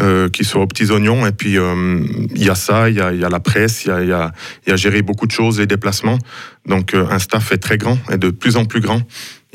Euh, 0.00 0.28
qui 0.28 0.42
sont 0.42 0.58
aux 0.58 0.66
petits 0.66 0.90
oignons. 0.90 1.24
Et 1.24 1.30
puis, 1.30 1.54
il 1.54 2.42
y 2.44 2.50
a 2.50 2.56
ça, 2.56 2.90
il 2.90 2.96
y 2.96 3.00
a, 3.00 3.12
la 3.12 3.38
presse, 3.38 3.84
il 3.84 4.08
y 4.08 4.12
a, 4.12 4.32
y 4.66 4.72
a, 4.72 4.76
gérer 4.76 5.02
beaucoup 5.02 5.26
de 5.26 5.30
choses, 5.30 5.60
les 5.60 5.68
déplacements. 5.68 6.18
Donc, 6.66 6.94
un 6.94 7.18
staff 7.20 7.52
est 7.52 7.58
très 7.58 7.78
grand 7.78 7.98
et 8.10 8.18
de 8.18 8.30
plus 8.30 8.56
en 8.56 8.64
plus 8.64 8.80
grand. 8.80 9.02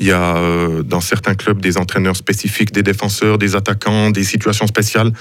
Il 0.00 0.06
y 0.06 0.12
a 0.12 0.36
euh, 0.38 0.82
dans 0.82 1.02
certains 1.02 1.34
clubs 1.34 1.60
des 1.60 1.76
entraîneurs 1.76 2.16
spécifiques, 2.16 2.72
des 2.72 2.82
défenseurs, 2.82 3.36
des 3.36 3.54
attaquants, 3.54 4.10
des 4.10 4.24
situations 4.24 4.66
spéciales. 4.66 5.12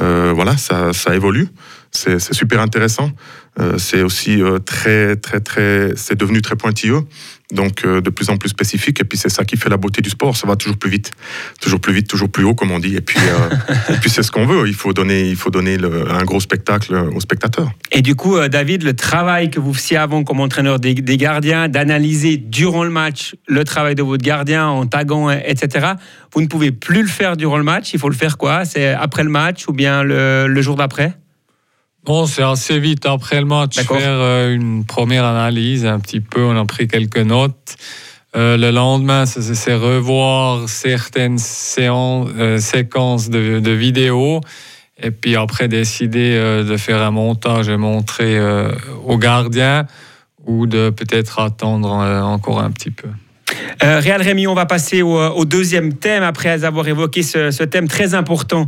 Euh, 0.00 0.32
voilà, 0.34 0.56
ça, 0.56 0.94
ça 0.94 1.14
évolue. 1.14 1.48
C'est 1.90 2.18
super 2.18 2.62
intéressant. 2.62 3.10
Euh, 3.60 3.76
c'est 3.78 4.02
aussi 4.02 4.40
très, 4.64 5.16
très, 5.16 5.40
très. 5.40 5.90
C'est 5.96 6.16
devenu 6.16 6.40
très 6.42 6.56
pointilleux 6.56 7.04
donc 7.52 7.84
euh, 7.84 8.00
de 8.00 8.10
plus 8.10 8.30
en 8.30 8.36
plus 8.36 8.48
spécifique. 8.48 9.00
Et 9.00 9.04
puis 9.04 9.18
c'est 9.18 9.28
ça 9.28 9.44
qui 9.44 9.56
fait 9.56 9.68
la 9.68 9.76
beauté 9.76 10.02
du 10.02 10.10
sport. 10.10 10.36
Ça 10.36 10.46
va 10.46 10.56
toujours 10.56 10.76
plus 10.76 10.90
vite, 10.90 11.12
toujours 11.60 11.80
plus 11.80 11.92
vite, 11.92 12.08
toujours 12.08 12.28
plus 12.28 12.44
haut, 12.44 12.54
comme 12.54 12.70
on 12.70 12.78
dit. 12.78 12.96
Et 12.96 13.00
puis, 13.00 13.18
euh, 13.20 13.94
puis 14.00 14.10
c'est 14.10 14.22
ce 14.22 14.30
qu'on 14.30 14.46
veut. 14.46 14.66
Il 14.68 14.74
faut 14.74 14.92
donner, 14.92 15.28
il 15.28 15.36
faut 15.36 15.50
donner 15.50 15.76
un 16.10 16.24
gros 16.24 16.40
spectacle 16.40 16.94
aux 17.14 17.20
spectateurs. 17.20 17.70
Et 17.92 18.02
du 18.02 18.14
coup, 18.14 18.36
euh, 18.36 18.48
David, 18.48 18.82
le 18.82 18.94
travail 18.94 19.50
que 19.50 19.60
vous 19.60 19.74
faisiez 19.74 19.98
avant 19.98 20.24
comme 20.24 20.40
entraîneur 20.40 20.80
des, 20.80 20.94
gardiens, 20.94 21.68
d'analyser 21.68 22.38
durant 22.38 22.84
le 22.84 22.90
match 22.90 23.34
le 23.46 23.64
travail 23.64 23.94
de 23.94 24.02
votre 24.02 24.24
gardien 24.24 24.66
en 24.66 24.86
taguant, 24.86 25.30
etc. 25.30 25.92
Vous 26.32 26.40
ne 26.40 26.46
pouvez 26.46 26.72
plus 26.72 27.02
le 27.02 27.08
faire 27.08 27.36
durant 27.36 27.58
le 27.58 27.64
match. 27.64 27.92
Il 27.92 28.00
faut 28.00 28.08
le 28.08 28.14
faire 28.14 28.38
quoi? 28.38 28.64
C'est 28.64 28.88
après 28.88 29.22
le 29.22 29.30
match 29.30 29.68
ou 29.68 29.72
bien 29.72 30.02
le 30.02 30.62
jour 30.62 30.76
d'après? 30.76 31.14
Bon, 32.04 32.26
c'est 32.26 32.42
assez 32.42 32.80
vite 32.80 33.06
après 33.06 33.38
le 33.38 33.46
match 33.46 33.76
faire 33.76 33.86
euh, 34.00 34.52
une 34.52 34.84
première 34.84 35.24
analyse, 35.24 35.86
un 35.86 36.00
petit 36.00 36.20
peu, 36.20 36.42
on 36.42 36.56
a 36.56 36.64
pris 36.64 36.88
quelques 36.88 37.18
notes. 37.18 37.76
Euh, 38.34 38.56
le 38.56 38.72
lendemain, 38.72 39.24
c'est 39.24 39.74
revoir 39.74 40.68
certaines 40.68 41.38
séances, 41.38 42.28
euh, 42.36 42.58
séquences 42.58 43.30
de, 43.30 43.60
de, 43.60 43.70
vidéos 43.70 44.40
et 45.00 45.12
puis 45.12 45.36
après 45.36 45.68
décider 45.68 46.36
de 46.36 46.76
faire 46.76 47.02
un 47.02 47.10
montage 47.10 47.68
et 47.68 47.76
montrer 47.76 48.38
aux 49.04 49.18
gardiens 49.18 49.86
ou 50.46 50.66
de 50.66 50.90
peut-être 50.90 51.40
attendre 51.40 51.90
encore 51.90 52.60
un 52.60 52.70
petit 52.70 52.90
peu. 52.90 53.08
Réal 53.80 54.22
Rémi, 54.22 54.46
on 54.46 54.54
va 54.54 54.66
passer 54.66 55.02
au, 55.02 55.44
deuxième 55.44 55.94
thème 55.94 56.22
après 56.22 56.64
avoir 56.64 56.86
évoqué 56.86 57.24
ce, 57.24 57.50
ce 57.50 57.64
thème 57.64 57.88
très 57.88 58.14
important 58.14 58.66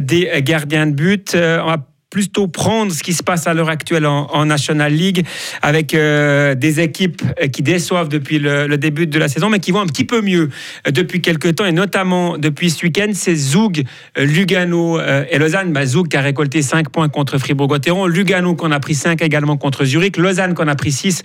des 0.00 0.30
gardiens 0.42 0.86
de 0.86 0.92
but. 0.92 1.34
on 1.34 1.66
va 1.66 1.76
plutôt 2.14 2.46
prendre 2.46 2.92
ce 2.92 3.02
qui 3.02 3.12
se 3.12 3.24
passe 3.24 3.48
à 3.48 3.54
l'heure 3.54 3.68
actuelle 3.68 4.06
en, 4.06 4.46
National 4.46 4.92
League 4.92 5.26
avec 5.62 5.94
euh, 5.94 6.54
des 6.54 6.78
équipes 6.78 7.22
euh, 7.42 7.48
qui 7.48 7.60
déçoivent 7.62 8.08
depuis 8.08 8.38
le, 8.38 8.76
début 8.76 9.08
de 9.08 9.18
la 9.18 9.26
saison, 9.26 9.50
mais 9.50 9.58
qui 9.58 9.72
vont 9.72 9.80
un 9.80 9.86
petit 9.86 10.04
peu 10.04 10.20
mieux 10.20 10.48
euh, 10.86 10.92
depuis 10.92 11.20
quelques 11.20 11.56
temps 11.56 11.64
et 11.64 11.72
notamment 11.72 12.38
depuis 12.38 12.70
ce 12.70 12.84
week-end. 12.84 13.10
C'est 13.14 13.34
Zoug, 13.34 13.82
Lugano 14.16 15.00
et 15.00 15.38
Lausanne. 15.38 15.72
Bah, 15.72 15.84
Zoug 15.84 16.06
qui 16.06 16.16
a 16.16 16.20
récolté 16.20 16.62
5 16.62 16.88
points 16.90 17.08
contre 17.08 17.36
Fribourg-Gotteron, 17.36 18.06
Lugano 18.06 18.54
qu'on 18.54 18.70
a 18.70 18.78
pris 18.78 18.94
5 18.94 19.20
également 19.20 19.56
contre 19.56 19.84
Zurich, 19.84 20.16
Lausanne 20.16 20.54
qu'on 20.54 20.68
a 20.68 20.76
pris 20.76 20.92
6 20.92 21.24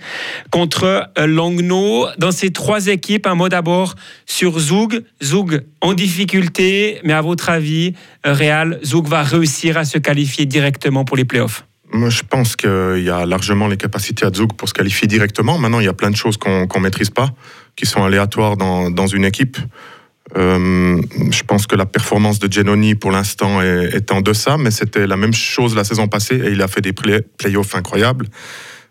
contre 0.50 1.08
Langnau. 1.16 2.08
Dans 2.18 2.32
ces 2.32 2.50
trois 2.50 2.88
équipes, 2.88 3.28
un 3.28 3.36
mot 3.36 3.48
d'abord 3.48 3.94
sur 4.26 4.58
Zoug. 4.58 5.04
Zoug 5.22 5.62
en 5.80 5.94
difficulté, 5.94 6.98
mais 7.04 7.12
à 7.12 7.20
votre 7.20 7.48
avis, 7.48 7.94
Real, 8.24 8.80
Zoug 8.84 9.06
va 9.06 9.22
réussir 9.22 9.78
à 9.78 9.84
se 9.84 9.98
qualifier 9.98 10.46
directement 10.46 10.79
pour 11.06 11.16
les 11.16 11.24
playoffs 11.24 11.66
Moi, 11.92 12.10
je 12.10 12.22
pense 12.22 12.56
qu'il 12.56 13.02
y 13.02 13.10
a 13.10 13.26
largement 13.26 13.68
les 13.68 13.76
capacités 13.76 14.24
à 14.24 14.32
Zug 14.32 14.54
pour 14.54 14.68
se 14.68 14.74
qualifier 14.74 15.06
directement. 15.06 15.58
Maintenant, 15.58 15.80
il 15.80 15.86
y 15.86 15.88
a 15.88 15.92
plein 15.92 16.10
de 16.10 16.16
choses 16.16 16.36
qu'on 16.36 16.66
ne 16.66 16.80
maîtrise 16.80 17.10
pas, 17.10 17.30
qui 17.76 17.86
sont 17.86 18.02
aléatoires 18.04 18.56
dans, 18.56 18.90
dans 18.90 19.06
une 19.06 19.24
équipe. 19.24 19.58
Euh, 20.36 21.00
je 21.30 21.42
pense 21.42 21.66
que 21.66 21.74
la 21.74 21.86
performance 21.86 22.38
de 22.38 22.52
Genoni 22.52 22.94
pour 22.94 23.10
l'instant 23.10 23.60
est, 23.60 24.12
en 24.12 24.20
deçà, 24.20 24.56
mais 24.58 24.70
c'était 24.70 25.06
la 25.06 25.16
même 25.16 25.32
chose 25.32 25.74
la 25.74 25.82
saison 25.84 26.06
passée 26.06 26.36
et 26.36 26.50
il 26.50 26.62
a 26.62 26.68
fait 26.68 26.80
des 26.80 26.92
play 26.92 27.22
playoffs 27.38 27.74
incroyables. 27.74 28.26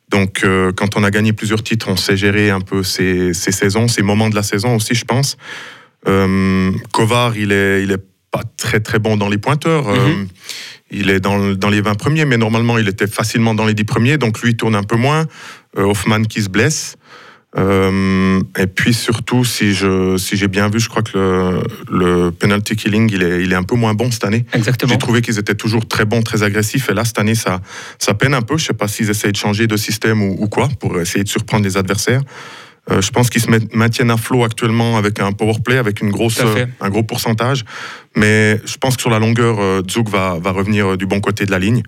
Donc, 0.10 0.44
euh, 0.44 0.72
quand 0.76 0.98
on 0.98 1.04
a 1.04 1.12
gagné 1.12 1.34
plusieurs 1.34 1.64
titres, 1.64 1.88
on 1.88 1.96
sait 1.96 2.18
gérer 2.18 2.50
un 2.50 2.62
peu 2.62 2.84
ces, 2.84 3.34
saisons, 3.34 3.88
ces 3.88 4.02
moments 4.02 4.30
de 4.30 4.36
la 4.36 4.44
saison 4.44 4.76
aussi, 4.76 4.96
je 4.96 5.06
pense. 5.06 5.38
Euh, 6.08 6.72
Kovar, 6.92 7.38
il 7.38 7.52
est, 7.52 7.84
il 7.84 7.92
est 7.92 8.04
pas 8.32 8.42
très 8.58 8.80
très 8.80 9.00
bon 9.00 9.18
dans 9.18 9.30
les 9.30 9.38
pointeurs. 9.38 9.88
Mhm. 9.88 10.28
Il 10.92 11.10
est 11.10 11.20
dans, 11.20 11.54
dans, 11.54 11.70
les 11.70 11.82
20 11.82 11.96
premiers, 11.96 12.26
mais 12.26 12.38
normalement, 12.38 12.78
il 12.78 12.88
était 12.88 13.08
facilement 13.08 13.54
dans 13.54 13.66
les 13.66 13.74
10 13.74 13.84
premiers. 13.84 14.18
Donc, 14.18 14.42
lui, 14.42 14.52
il 14.52 14.58
tourne 14.58 14.76
un 14.76 14.84
peu 14.84 14.96
moins. 14.96 15.26
Hoffman 15.78 16.24
qui 16.24 16.42
se 16.42 16.50
blesse. 16.50 16.98
Euh, 17.58 18.42
et 18.60 18.68
puis 18.68 18.94
surtout, 18.94 19.44
si 19.44 19.74
je 19.74 20.18
si 20.18 20.38
j'ai 20.38 20.48
bien 20.48 20.70
vu, 20.70 20.80
je 20.80 20.88
crois 20.88 21.02
que 21.02 21.18
le, 21.18 21.62
le 21.90 22.32
penalty 22.32 22.76
killing, 22.76 23.10
il 23.12 23.24
est, 23.24 23.44
il 23.44 23.52
est 23.52 23.56
un 23.56 23.64
peu 23.64 23.76
moins 23.76 23.96
bon 23.96 24.12
cette 24.12 24.24
année. 24.24 24.46
Exactement. 24.54 24.92
J'ai 24.92 25.00
trouvé 25.00 25.22
qu'ils 25.22 25.40
étaient 25.40 25.56
toujours 25.56 25.88
très 25.88 26.06
bons, 26.06 26.22
très 26.22 26.44
agressifs. 26.44 26.90
Et 26.90 26.94
là, 26.94 27.06
cette 27.06 27.18
année, 27.18 27.36
ça, 27.36 27.60
ça 27.98 28.14
peine 28.14 28.36
un 28.36 28.44
peu. 28.44 28.58
Je 28.58 28.66
sais 28.66 28.74
pas 28.74 28.88
s'ils 28.88 29.10
essayent 29.10 29.32
de 29.32 29.38
changer 29.38 29.66
de 29.66 29.78
système 29.78 30.22
ou, 30.22 30.48
quoi 30.48 30.70
pour 30.80 31.00
essayer 31.00 31.24
de 31.24 31.30
surprendre 31.30 31.64
les 31.64 31.76
adversaires. 31.78 32.22
Euh, 32.92 33.02
je 33.02 33.12
pense 33.12 33.30
qu'ils 33.30 33.42
se 33.42 33.50
maintiennent 33.76 34.12
à 34.12 34.18
flot 34.18 34.44
actuellement 34.44 34.98
avec 34.98 35.20
un 35.20 35.32
power 35.32 35.56
play, 35.64 35.78
avec 35.78 36.02
une 36.02 36.10
grosse, 36.10 36.42
un 36.82 36.90
gros 36.90 37.04
pourcentage. 37.04 37.66
Mais 38.16 38.60
je 38.66 38.78
pense 38.78 38.96
que 38.96 39.02
sur 39.02 39.12
la 39.12 39.20
longueur, 39.20 39.60
euh, 39.60 39.82
va, 40.08 40.38
va 40.40 40.52
revenir 40.52 40.98
du 40.98 41.06
bon 41.06 41.20
côté 41.20 41.46
de 41.46 41.52
la 41.52 41.60
ligne. 41.60 41.84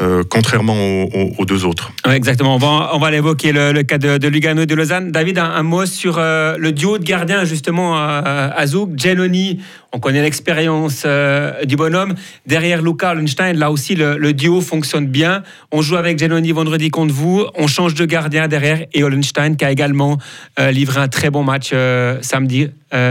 Euh, 0.00 0.22
contrairement 0.26 1.04
aux, 1.38 1.44
deux 1.44 1.66
autres. 1.66 1.92
exactement, 2.10 2.54
on 2.54 2.58
va, 2.58 2.92
on 2.94 2.98
va 2.98 3.10
l'évoquer, 3.10 3.52
le, 3.52 3.82
cas 3.82 3.98
de, 3.98 4.26
Lugano 4.26 4.62
et 4.62 4.66
de 4.66 4.74
Lausanne. 4.74 5.12
David, 5.12 5.36
un, 5.36 5.62
mot 5.62 5.84
sur 5.84 6.16
euh, 6.16 6.56
le 6.56 6.72
duo 6.72 6.96
de 6.96 7.04
gardiens, 7.04 7.44
justement, 7.44 7.94
à, 7.94 8.66
Zouk. 8.66 8.98
Genoni, 8.98 9.60
on 9.92 10.00
connaît 10.00 10.22
l'expérience 10.22 11.02
euh, 11.04 11.66
du 11.66 11.76
bonhomme. 11.76 12.14
Derrière 12.46 12.80
Luca 12.80 13.10
Hollenstein, 13.10 13.58
là 13.58 13.70
aussi, 13.70 13.94
le, 13.94 14.32
duo 14.32 14.62
fonctionne 14.62 15.08
bien. 15.08 15.42
On 15.72 15.82
joue 15.82 15.96
avec 15.96 16.18
Genoni 16.18 16.52
vendredi 16.52 16.88
contre 16.88 17.12
vous. 17.12 17.44
On 17.54 17.66
change 17.66 17.92
de 17.92 18.06
gardien 18.06 18.48
derrière. 18.48 18.86
Et 18.94 19.04
Hollenstein, 19.04 19.56
qui 19.56 19.66
a 19.66 19.70
également 19.70 20.16
livré 20.58 21.02
un 21.02 21.08
très 21.08 21.28
bon 21.28 21.44
match 21.44 21.74
samedi 22.22 22.68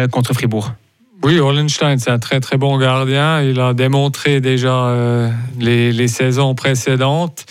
contre 0.10 0.34
Fribourg. 0.34 0.74
Oui, 1.24 1.40
Hollenstein, 1.40 2.00
c'est 2.00 2.10
un 2.10 2.18
très 2.18 2.40
très 2.40 2.58
bon 2.58 2.80
gardien. 2.80 3.44
Il 3.44 3.60
a 3.60 3.76
démontré 3.76 4.42
déjà 4.42 4.88
euh, 4.88 5.30
les, 5.60 6.08
saisons 6.08 6.56
précédentes. 6.56 7.46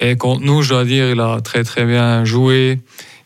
Et 0.00 0.16
contre 0.16 0.42
nous, 0.42 0.62
je 0.62 0.70
dois 0.70 0.84
dire, 0.84 1.08
il 1.08 1.20
a 1.20 1.40
très 1.40 1.62
très 1.62 1.84
bien 1.84 2.24
joué. 2.24 2.80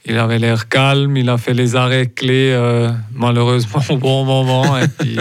Il 0.05 0.19
avait 0.19 0.39
l'air 0.39 0.69
calme, 0.69 1.17
il 1.17 1.31
a 1.31 1.39
fait 1.39 1.55
les 1.55 1.77
arrêts 1.77 2.09
clés, 2.09 2.53
euh, 2.53 2.91
malheureusement 3.15 3.81
au 3.89 3.97
bon 3.97 4.25
moment. 4.25 4.77
Et 4.77 4.87
puis, 4.87 5.17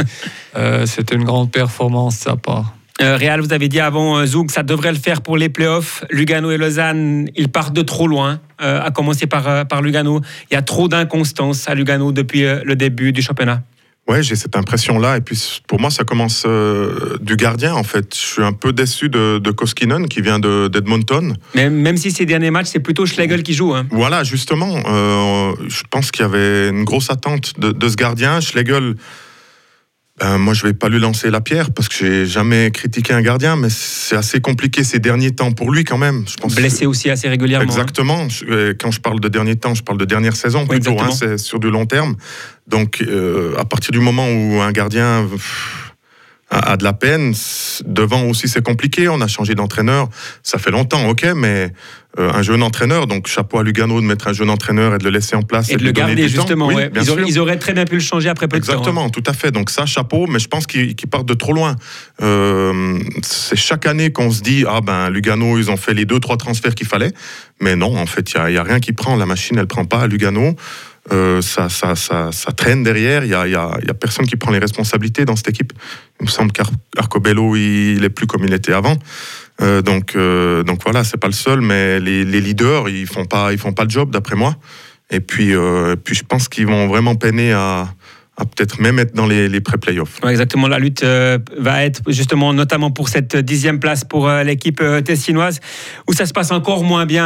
euh, 0.57 0.85
c'était 0.85 1.15
une 1.15 1.23
grande 1.23 1.51
performance 1.51 2.19
de 2.19 2.23
sa 2.23 2.35
part. 2.35 2.73
Réal, 2.99 3.41
vous 3.41 3.53
avez 3.53 3.67
dit 3.67 3.79
avant 3.79 4.25
Zouk, 4.25 4.51
ça 4.51 4.63
devrait 4.63 4.91
le 4.91 4.97
faire 4.97 5.21
pour 5.21 5.37
les 5.37 5.49
playoffs. 5.49 6.03
Lugano 6.09 6.51
et 6.51 6.57
Lausanne, 6.57 7.27
ils 7.35 7.49
partent 7.49 7.73
de 7.73 7.81
trop 7.81 8.07
loin, 8.07 8.39
à 8.57 8.89
commencer 8.91 9.27
par, 9.27 9.67
par 9.67 9.81
Lugano. 9.81 10.21
Il 10.49 10.53
y 10.53 10.57
a 10.57 10.61
trop 10.61 10.87
d'inconstance 10.87 11.67
à 11.67 11.75
Lugano 11.75 12.13
depuis 12.13 12.43
le 12.43 12.75
début 12.75 13.11
du 13.11 13.21
championnat. 13.21 13.61
Ouais, 14.07 14.21
j'ai 14.21 14.35
cette 14.35 14.55
impression-là. 14.55 15.17
Et 15.17 15.21
puis, 15.21 15.61
pour 15.67 15.79
moi, 15.79 15.89
ça 15.89 16.03
commence 16.03 16.43
euh, 16.45 17.17
du 17.21 17.35
gardien, 17.35 17.73
en 17.73 17.83
fait. 17.83 18.13
Je 18.13 18.19
suis 18.19 18.43
un 18.43 18.53
peu 18.53 18.71
déçu 18.71 19.09
de, 19.09 19.39
de 19.39 19.51
Koskinen, 19.51 20.07
qui 20.07 20.21
vient 20.21 20.37
d'Edmonton. 20.37 21.35
Mais 21.55 21.71
même 21.71 21.97
si 21.97 22.11
ces 22.11 22.25
derniers 22.25 22.51
matchs, 22.51 22.67
c'est 22.67 22.79
plutôt 22.79 23.07
Schlegel 23.07 23.41
qui 23.41 23.53
joue. 23.53 23.73
Hein. 23.73 23.87
Voilà, 23.89 24.23
justement. 24.23 24.75
Euh, 24.87 25.53
je 25.67 25.81
pense 25.89 26.11
qu'il 26.11 26.21
y 26.21 26.25
avait 26.25 26.69
une 26.69 26.83
grosse 26.83 27.09
attente 27.09 27.59
de, 27.59 27.71
de 27.71 27.89
ce 27.89 27.95
gardien. 27.95 28.41
Schlegel 28.41 28.95
ben, 30.17 30.37
moi, 30.37 30.53
je 30.53 30.65
vais 30.65 30.73
pas 30.73 30.87
lui 30.87 30.99
lancer 30.99 31.29
la 31.29 31.41
pierre 31.41 31.71
parce 31.71 31.89
que 31.89 31.95
j'ai 31.95 32.25
jamais 32.25 32.71
critiqué 32.71 33.13
un 33.13 33.21
gardien, 33.21 33.57
mais 33.57 33.67
c'est 33.69 34.15
assez 34.15 34.39
compliqué 34.39 34.85
ces 34.85 34.99
derniers 34.99 35.31
temps 35.31 35.51
pour 35.51 35.71
lui 35.71 35.83
quand 35.83 35.97
même. 35.97 36.23
Je 36.25 36.35
pense 36.35 36.55
Blessé 36.55 36.85
aussi 36.85 37.09
assez 37.09 37.27
régulièrement. 37.27 37.65
Hein. 37.65 37.75
Exactement. 37.75 38.27
Euh, 38.49 38.73
quand 38.79 38.91
je 38.91 39.01
parle 39.01 39.19
de 39.19 39.27
derniers 39.27 39.57
temps, 39.57 39.73
je 39.73 39.83
parle 39.83 39.97
de 39.97 40.05
dernière 40.05 40.37
saison 40.37 40.65
plutôt. 40.65 40.97
Hein, 41.01 41.09
c'est 41.11 41.37
sur 41.37 41.59
du 41.59 41.69
long 41.69 41.85
terme. 41.85 42.15
Donc, 42.67 43.03
euh, 43.05 43.57
à 43.57 43.65
partir 43.65 43.91
du 43.91 43.99
moment 43.99 44.27
où 44.29 44.61
un 44.61 44.71
gardien 44.71 45.27
a, 46.55 46.77
de 46.77 46.83
la 46.83 46.93
peine. 46.93 47.33
Devant 47.85 48.23
aussi, 48.23 48.47
c'est 48.47 48.63
compliqué. 48.63 49.07
On 49.09 49.21
a 49.21 49.27
changé 49.27 49.55
d'entraîneur. 49.55 50.09
Ça 50.43 50.57
fait 50.57 50.71
longtemps, 50.71 51.07
ok, 51.09 51.25
mais 51.35 51.71
euh, 52.17 52.31
un 52.33 52.41
jeune 52.41 52.63
entraîneur, 52.63 53.07
donc 53.07 53.27
chapeau 53.27 53.59
à 53.59 53.63
Lugano 53.63 53.99
de 53.99 54.05
mettre 54.05 54.29
un 54.29 54.33
jeune 54.33 54.49
entraîneur 54.49 54.95
et 54.95 54.97
de 54.99 55.03
le 55.03 55.09
laisser 55.09 55.35
en 55.35 55.41
place. 55.41 55.69
Et, 55.69 55.75
de, 55.75 55.83
le 55.83 55.91
garder, 55.91 56.29
justement. 56.29 56.71
ils, 56.71 57.39
auraient, 57.39 57.57
très 57.57 57.73
bien 57.73 57.83
pu 57.83 57.95
le 57.95 57.99
changer 57.99 58.29
après 58.29 58.47
peu 58.47 58.55
Exactement, 58.55 58.79
de 58.79 58.85
temps. 58.85 58.91
Exactement, 58.91 59.23
tout 59.23 59.29
à 59.29 59.33
fait. 59.33 59.51
Donc 59.51 59.69
ça, 59.69 59.85
chapeau, 59.85 60.25
mais 60.27 60.39
je 60.39 60.47
pense 60.47 60.65
qu'ils 60.65 60.95
partent 61.11 61.27
de 61.27 61.33
trop 61.33 61.51
loin. 61.51 61.75
Euh, 62.21 62.99
c'est 63.21 63.57
chaque 63.57 63.85
année 63.85 64.13
qu'on 64.13 64.31
se 64.31 64.41
dit, 64.41 64.63
ah 64.65 64.79
ben, 64.79 65.09
Lugano, 65.09 65.57
ils 65.57 65.69
ont 65.69 65.77
fait 65.77 65.93
les 65.93 66.05
deux, 66.05 66.21
trois 66.21 66.37
transferts 66.37 66.75
qu'il 66.75 66.87
fallait. 66.87 67.11
Mais 67.59 67.75
non, 67.75 67.97
en 67.97 68.05
fait, 68.05 68.33
il 68.33 68.51
n'y 68.51 68.57
a, 68.57 68.61
a, 68.61 68.63
rien 68.63 68.79
qui 68.79 68.93
prend. 68.93 69.17
La 69.17 69.25
machine, 69.25 69.57
elle 69.57 69.67
prend 69.67 69.83
pas 69.83 70.01
à 70.01 70.07
Lugano. 70.07 70.55
Euh, 71.11 71.41
ça, 71.41 71.67
traîne 72.57 72.83
derrière. 72.83 73.23
Il 73.23 73.29
n'y 73.29 73.35
a, 73.35 73.47
y 73.47 73.55
a, 73.55 73.93
personne 73.93 74.25
qui 74.25 74.37
prend 74.37 74.51
les 74.51 74.59
responsabilités 74.59 75.25
dans 75.25 75.35
cette 75.35 75.49
équipe. 75.49 75.71
Il 76.19 76.25
me 76.25 76.31
semble 76.31 76.51
qu'Arcobello, 76.51 77.55
il 77.55 78.01
n'est 78.01 78.09
plus 78.09 78.25
comme 78.25 78.43
il 78.43 78.53
était 78.53 78.73
avant. 78.73 78.97
Euh, 79.61 79.81
donc, 79.81 80.15
euh, 80.15 80.63
donc 80.63 80.81
voilà, 80.83 81.03
c'est 81.03 81.17
pas 81.17 81.27
le 81.27 81.33
seul, 81.33 81.61
mais 81.61 81.99
les, 81.99 82.25
leaders, 82.25 82.89
ils 82.89 83.07
font 83.07 83.25
pas, 83.25 83.51
ils 83.53 83.57
font 83.57 83.73
pas 83.73 83.83
le 83.83 83.89
job 83.89 84.11
d'après 84.11 84.35
moi. 84.35 84.55
Et 85.11 85.19
puis, 85.19 85.53
euh, 85.53 85.95
puis 85.95 86.15
je 86.15 86.23
pense 86.23 86.49
qu'ils 86.49 86.67
vont 86.67 86.87
vraiment 86.87 87.15
peiner 87.15 87.53
à, 87.53 87.87
à 88.37 88.45
peut-être 88.45 88.81
même 88.81 88.99
être 88.99 89.15
dans 89.15 89.27
les, 89.27 89.61
pré-playoffs. 89.61 90.19
exactement, 90.27 90.67
la 90.67 90.77
lutte 90.77 91.03
euh, 91.03 91.37
va 91.57 91.85
être 91.85 92.01
justement 92.07 92.53
notamment 92.53 92.91
pour 92.91 93.07
cette 93.07 93.37
dixième 93.37 93.79
place 93.79 94.03
pour 94.03 94.27
euh, 94.27 94.43
l'équipe 94.43 94.81
euh, 94.81 95.01
tessinoise, 95.01 95.61
où 96.07 96.13
ça 96.13 96.25
se 96.25 96.33
passe 96.33 96.51
encore 96.51 96.83
moins 96.83 97.05
bien. 97.05 97.25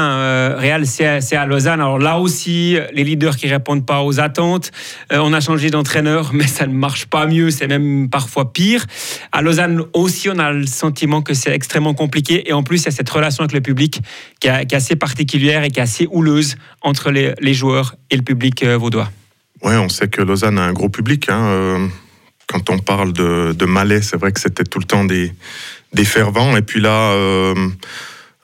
Real, 0.58 0.86
c'est 0.86 1.36
à 1.36 1.46
Lausanne. 1.46 1.82
Alors 1.82 1.98
là 1.98 2.20
aussi, 2.20 2.78
les 2.94 3.04
leaders 3.04 3.36
qui 3.38 3.48
répondent 3.48 3.86
pas 3.86 4.04
aux 4.04 4.20
attentes. 4.20 4.72
on 5.12 5.34
a 5.34 5.40
changé 5.40 5.70
d'entraîneur, 5.70 6.32
mais 6.34 6.48
ça 6.48 6.68
ne 6.68 6.74
marche 6.74 7.08
pas 7.08 7.26
mieux, 7.26 7.50
c'est 7.50 7.68
même 7.68 8.10
parfois 8.10 8.54
pire. 8.54 8.86
À 9.32 9.42
Lausanne 9.42 9.82
aussi, 9.94 10.30
on 10.30 10.38
a 10.38 10.52
le 10.52 10.68
sentiment 10.68 11.22
que 11.22 11.34
c'est 11.34 11.52
extrêmement 11.52 11.94
compliqué, 11.94 12.48
et 12.50 12.54
en 12.54 12.64
plus, 12.64 12.84
il 12.84 12.86
y 12.86 12.90
a 12.90 12.92
cette 12.92 13.10
relation 13.10 13.44
avec 13.44 13.54
le 13.54 13.62
public 13.62 14.02
qui, 14.40 14.48
est 14.48 14.74
assez 14.74 14.96
particulière 14.96 15.64
et 15.64 15.70
qui 15.70 15.80
est 15.80 15.84
assez 15.84 16.08
houleuse 16.12 16.56
entre 16.82 17.12
les 17.12 17.54
joueurs 17.54 17.96
et 18.12 18.16
le 18.16 18.24
public 18.24 18.64
vaudois. 18.64 19.10
Oui, 19.62 19.74
on 19.76 19.90
sait 19.90 20.08
que 20.08 20.22
Lausanne 20.22 20.58
a 20.58 20.64
un 20.64 20.74
gros 20.74 20.90
public. 20.90 21.30
Hein, 21.30 21.44
euh, 21.48 21.88
quand 22.48 22.70
on 22.70 22.80
parle 22.80 23.14
de, 23.14 23.54
de 23.54 23.66
Malais, 23.66 24.02
c'est 24.02 24.18
vrai 24.18 24.32
que 24.32 24.40
c'était 24.40 24.64
tout 24.64 24.80
le 24.80 24.86
temps 24.86 25.04
des, 25.04 25.34
des 25.94 26.06
fervents. 26.06 26.56
Et 26.56 26.62
puis 26.62 26.80
là, 26.80 27.12
euh, 27.12 27.54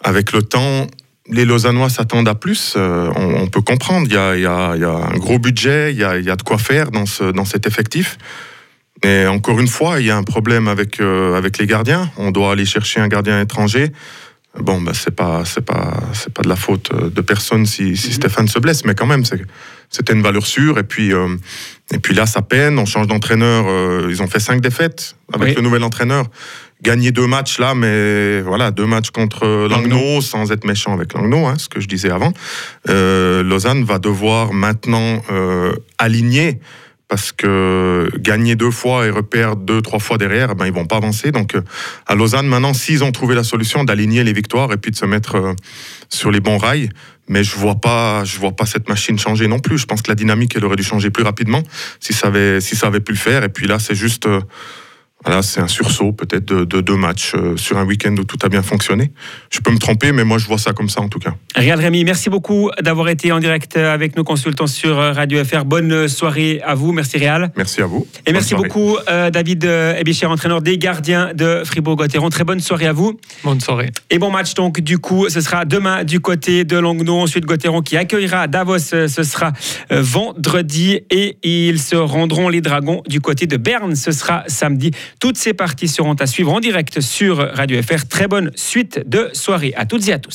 avec 0.03 0.33
le 0.33 0.41
temps, 0.41 0.87
les 1.29 1.45
Lausannois 1.45 1.89
s'attendent 1.89 2.27
à 2.27 2.35
plus. 2.35 2.73
Euh, 2.75 3.11
on, 3.15 3.47
peut 3.47 3.61
comprendre. 3.61 4.07
Il 4.07 4.13
y, 4.13 4.17
a, 4.17 4.35
il, 4.35 4.41
y 4.41 4.45
a, 4.45 4.73
il 4.75 4.81
y 4.81 4.85
a, 4.85 4.91
un 4.91 5.17
gros 5.17 5.39
budget, 5.39 5.93
il 5.93 5.99
y 5.99 6.03
a, 6.03 6.17
il 6.17 6.25
y 6.25 6.29
a 6.29 6.35
de 6.35 6.43
quoi 6.43 6.57
faire 6.57 6.91
dans, 6.91 7.05
ce, 7.05 7.31
dans 7.31 7.45
cet 7.45 7.65
effectif. 7.65 8.17
Mais 9.03 9.27
encore 9.27 9.59
une 9.59 9.67
fois, 9.67 9.99
il 9.99 10.05
y 10.05 10.11
a 10.11 10.17
un 10.17 10.23
problème 10.23 10.67
avec, 10.67 10.99
avec 10.99 11.57
les 11.57 11.67
gardiens. 11.67 12.09
On 12.17 12.31
doit 12.31 12.51
aller 12.51 12.65
chercher 12.65 12.99
un 12.99 13.07
gardien 13.07 13.41
étranger. 13.41 13.91
Bon, 14.59 14.81
ben, 14.81 14.93
c'est 14.93 15.11
pas, 15.11 15.43
c'est 15.45 15.65
pas, 15.65 15.99
c'est 16.13 16.33
pas 16.33 16.41
de 16.41 16.49
la 16.49 16.55
faute 16.55 16.91
de 16.93 17.21
personne 17.21 17.65
si, 17.65 17.97
si 17.97 18.07
mhm. 18.07 18.13
Stéphane 18.13 18.47
se 18.47 18.59
blesse, 18.59 18.85
mais 18.85 18.95
quand 18.95 19.05
même, 19.05 19.23
c'était 19.89 20.13
une 20.13 20.21
valeur 20.21 20.45
sûre. 20.45 20.77
Et 20.77 20.83
puis, 20.83 21.13
euh, 21.13 21.35
et 21.93 21.99
puis 21.99 22.13
là, 22.13 22.25
ça 22.25 22.41
peine. 22.41 22.79
On 22.79 22.85
change 22.85 23.07
d'entraîneur. 23.07 23.65
Euh, 23.67 24.07
ils 24.09 24.21
ont 24.21 24.27
fait 24.27 24.39
cinq 24.39 24.61
défaites 24.61 25.15
avec 25.33 25.55
le 25.55 25.61
nouvel 25.61 25.83
entraîneur. 25.83 26.25
Gagner 26.81 27.11
deux 27.11 27.25
matchs 27.25 27.57
là, 27.57 27.73
mais 27.73 28.41
voilà, 28.41 28.69
deux 28.69 28.85
matchs 28.85 29.09
contre 29.09 29.67
Langnau, 29.67 30.21
sans 30.21 30.51
être 30.51 30.65
méchant 30.65 30.93
avec 30.93 31.13
Langnau, 31.13 31.47
hein, 31.47 31.55
ce 31.57 31.69
que 31.69 31.79
je 31.79 31.87
disais 31.87 32.11
avant. 32.11 32.33
Euh, 32.89 33.43
Lausanne 33.43 33.83
va 33.85 33.97
devoir 33.97 34.53
maintenant 34.53 35.21
aligner 35.97 36.59
parce 37.07 37.31
que 37.31 38.09
gagner 38.17 38.55
deux 38.55 38.71
fois 38.71 39.05
et 39.05 39.09
reperdre 39.09 39.61
deux, 39.61 39.81
trois 39.81 39.99
fois 39.99 40.17
derrière, 40.17 40.55
ben, 40.55 40.65
ils 40.65 40.73
vont 40.73 40.85
pas 40.85 40.97
avancer. 40.97 41.31
Donc, 41.31 41.55
euh, 41.55 41.61
à 42.07 42.15
Lausanne, 42.15 42.47
maintenant, 42.47 42.73
s'ils 42.73 43.03
ont 43.03 43.11
trouvé 43.11 43.35
la 43.35 43.43
solution 43.43 43.83
d'aligner 43.83 44.23
les 44.23 44.33
victoires 44.33 44.71
et 44.73 44.77
puis 44.77 44.91
de 44.91 44.95
se 44.95 45.05
mettre 45.05 45.35
euh, 45.35 45.53
sur 46.09 46.31
les 46.31 46.39
bons 46.39 46.57
rails, 46.57 46.89
mais 47.27 47.43
je 47.43 47.55
vois 47.55 47.75
pas, 47.75 48.23
je 48.23 48.39
vois 48.39 48.51
pas 48.51 48.65
cette 48.65 48.87
machine 48.87 49.17
changer 49.17 49.47
non 49.47 49.59
plus. 49.59 49.77
Je 49.77 49.85
pense 49.85 50.01
que 50.01 50.11
la 50.11 50.15
dynamique, 50.15 50.53
elle 50.55 50.65
aurait 50.65 50.75
dû 50.75 50.83
changer 50.83 51.09
plus 51.09 51.23
rapidement 51.23 51.63
si 51.99 52.13
ça 52.13 52.27
avait, 52.27 52.61
si 52.61 52.75
ça 52.75 52.87
avait 52.87 52.99
pu 52.99 53.11
le 53.11 53.17
faire. 53.17 53.43
Et 53.43 53.49
puis 53.49 53.67
là, 53.67 53.79
c'est 53.79 53.95
juste, 53.95 54.27
euh, 54.27 54.41
voilà, 55.25 55.41
c'est 55.41 55.59
un 55.59 55.67
sursaut 55.67 56.11
peut-être 56.11 56.45
de, 56.45 56.81
deux 56.81 56.95
matchs 56.95 57.33
euh, 57.33 57.57
sur 57.57 57.77
un 57.79 57.85
week-end 57.85 58.13
où 58.17 58.23
tout 58.23 58.37
a 58.43 58.49
bien 58.49 58.61
fonctionné. 58.61 59.11
Je 59.49 59.59
peux 59.59 59.71
me 59.71 59.79
tromper, 59.79 60.11
mais 60.11 60.23
moi 60.23 60.37
je 60.37 60.45
vois 60.45 60.59
ça 60.59 60.71
comme 60.73 60.87
ça 60.87 61.01
en 61.01 61.09
tout 61.09 61.17
cas. 61.17 61.33
Réal 61.55 61.79
Rémy, 61.79 62.03
merci 62.03 62.29
beaucoup 62.29 62.69
d'avoir 62.79 63.09
été 63.09 63.31
en 63.31 63.39
direct 63.39 63.75
avec 63.75 64.15
nos 64.15 64.23
consultants 64.23 64.67
sur 64.67 64.97
Radio 64.97 65.43
FR. 65.43 65.65
Bonne 65.65 66.07
soirée 66.07 66.61
à 66.63 66.75
vous. 66.75 66.91
Merci 66.91 67.17
Réal. 67.17 67.51
Merci 67.57 67.81
à 67.81 67.87
vous. 67.87 68.05
Et 68.27 68.33
merci 68.33 68.53
beaucoup 68.53 68.97
euh, 69.09 69.31
David 69.31 69.63
Ebicher, 69.63 70.27
entraîneur 70.27 70.61
des 70.61 70.77
gardiens 70.77 71.33
de 71.33 71.63
Fribourg-Gotteron. 71.65 72.29
Très 72.29 72.43
bonne 72.43 72.59
soirée 72.59 72.85
à 72.85 72.93
vous. 72.93 73.19
Bonne 73.43 73.61
soirée. 73.61 73.89
Et 74.11 74.19
bon 74.19 74.29
match 74.29 74.53
donc 74.53 74.79
du 74.79 74.99
coup, 74.99 75.27
ce 75.29 75.41
sera 75.41 75.65
demain 75.65 76.03
du 76.03 76.19
côté 76.19 76.65
de 76.65 76.77
Langnau, 76.77 77.19
ensuite 77.19 77.45
Gotteron 77.45 77.81
qui 77.81 77.97
accueillera 77.97 78.47
Davos, 78.47 78.77
ce 78.77 79.07
sera 79.07 79.53
vendredi 79.89 80.99
et 81.09 81.37
ils 81.41 81.79
se 81.79 81.95
rendront 81.95 82.49
les 82.49 82.61
Dragons 82.61 83.01
du 83.07 83.21
côté 83.21 83.47
de 83.47 83.57
Berne, 83.57 83.95
ce 83.95 84.11
sera 84.11 84.43
samedi. 84.47 84.91
Toutes 85.19 85.37
ces 85.37 85.53
parties 85.53 85.87
seront 85.87 86.13
à 86.13 86.27
suivre 86.27 86.51
en 86.51 86.59
direct 86.59 87.01
sur 87.01 87.37
Radio 87.37 87.81
FR. 87.81 88.07
Très 88.07 88.27
bonne 88.27 88.51
suite 88.55 89.01
de 89.07 89.29
soirée 89.33 89.73
à 89.75 89.85
toutes 89.85 90.07
et 90.07 90.13
à 90.13 90.19
tous. 90.19 90.33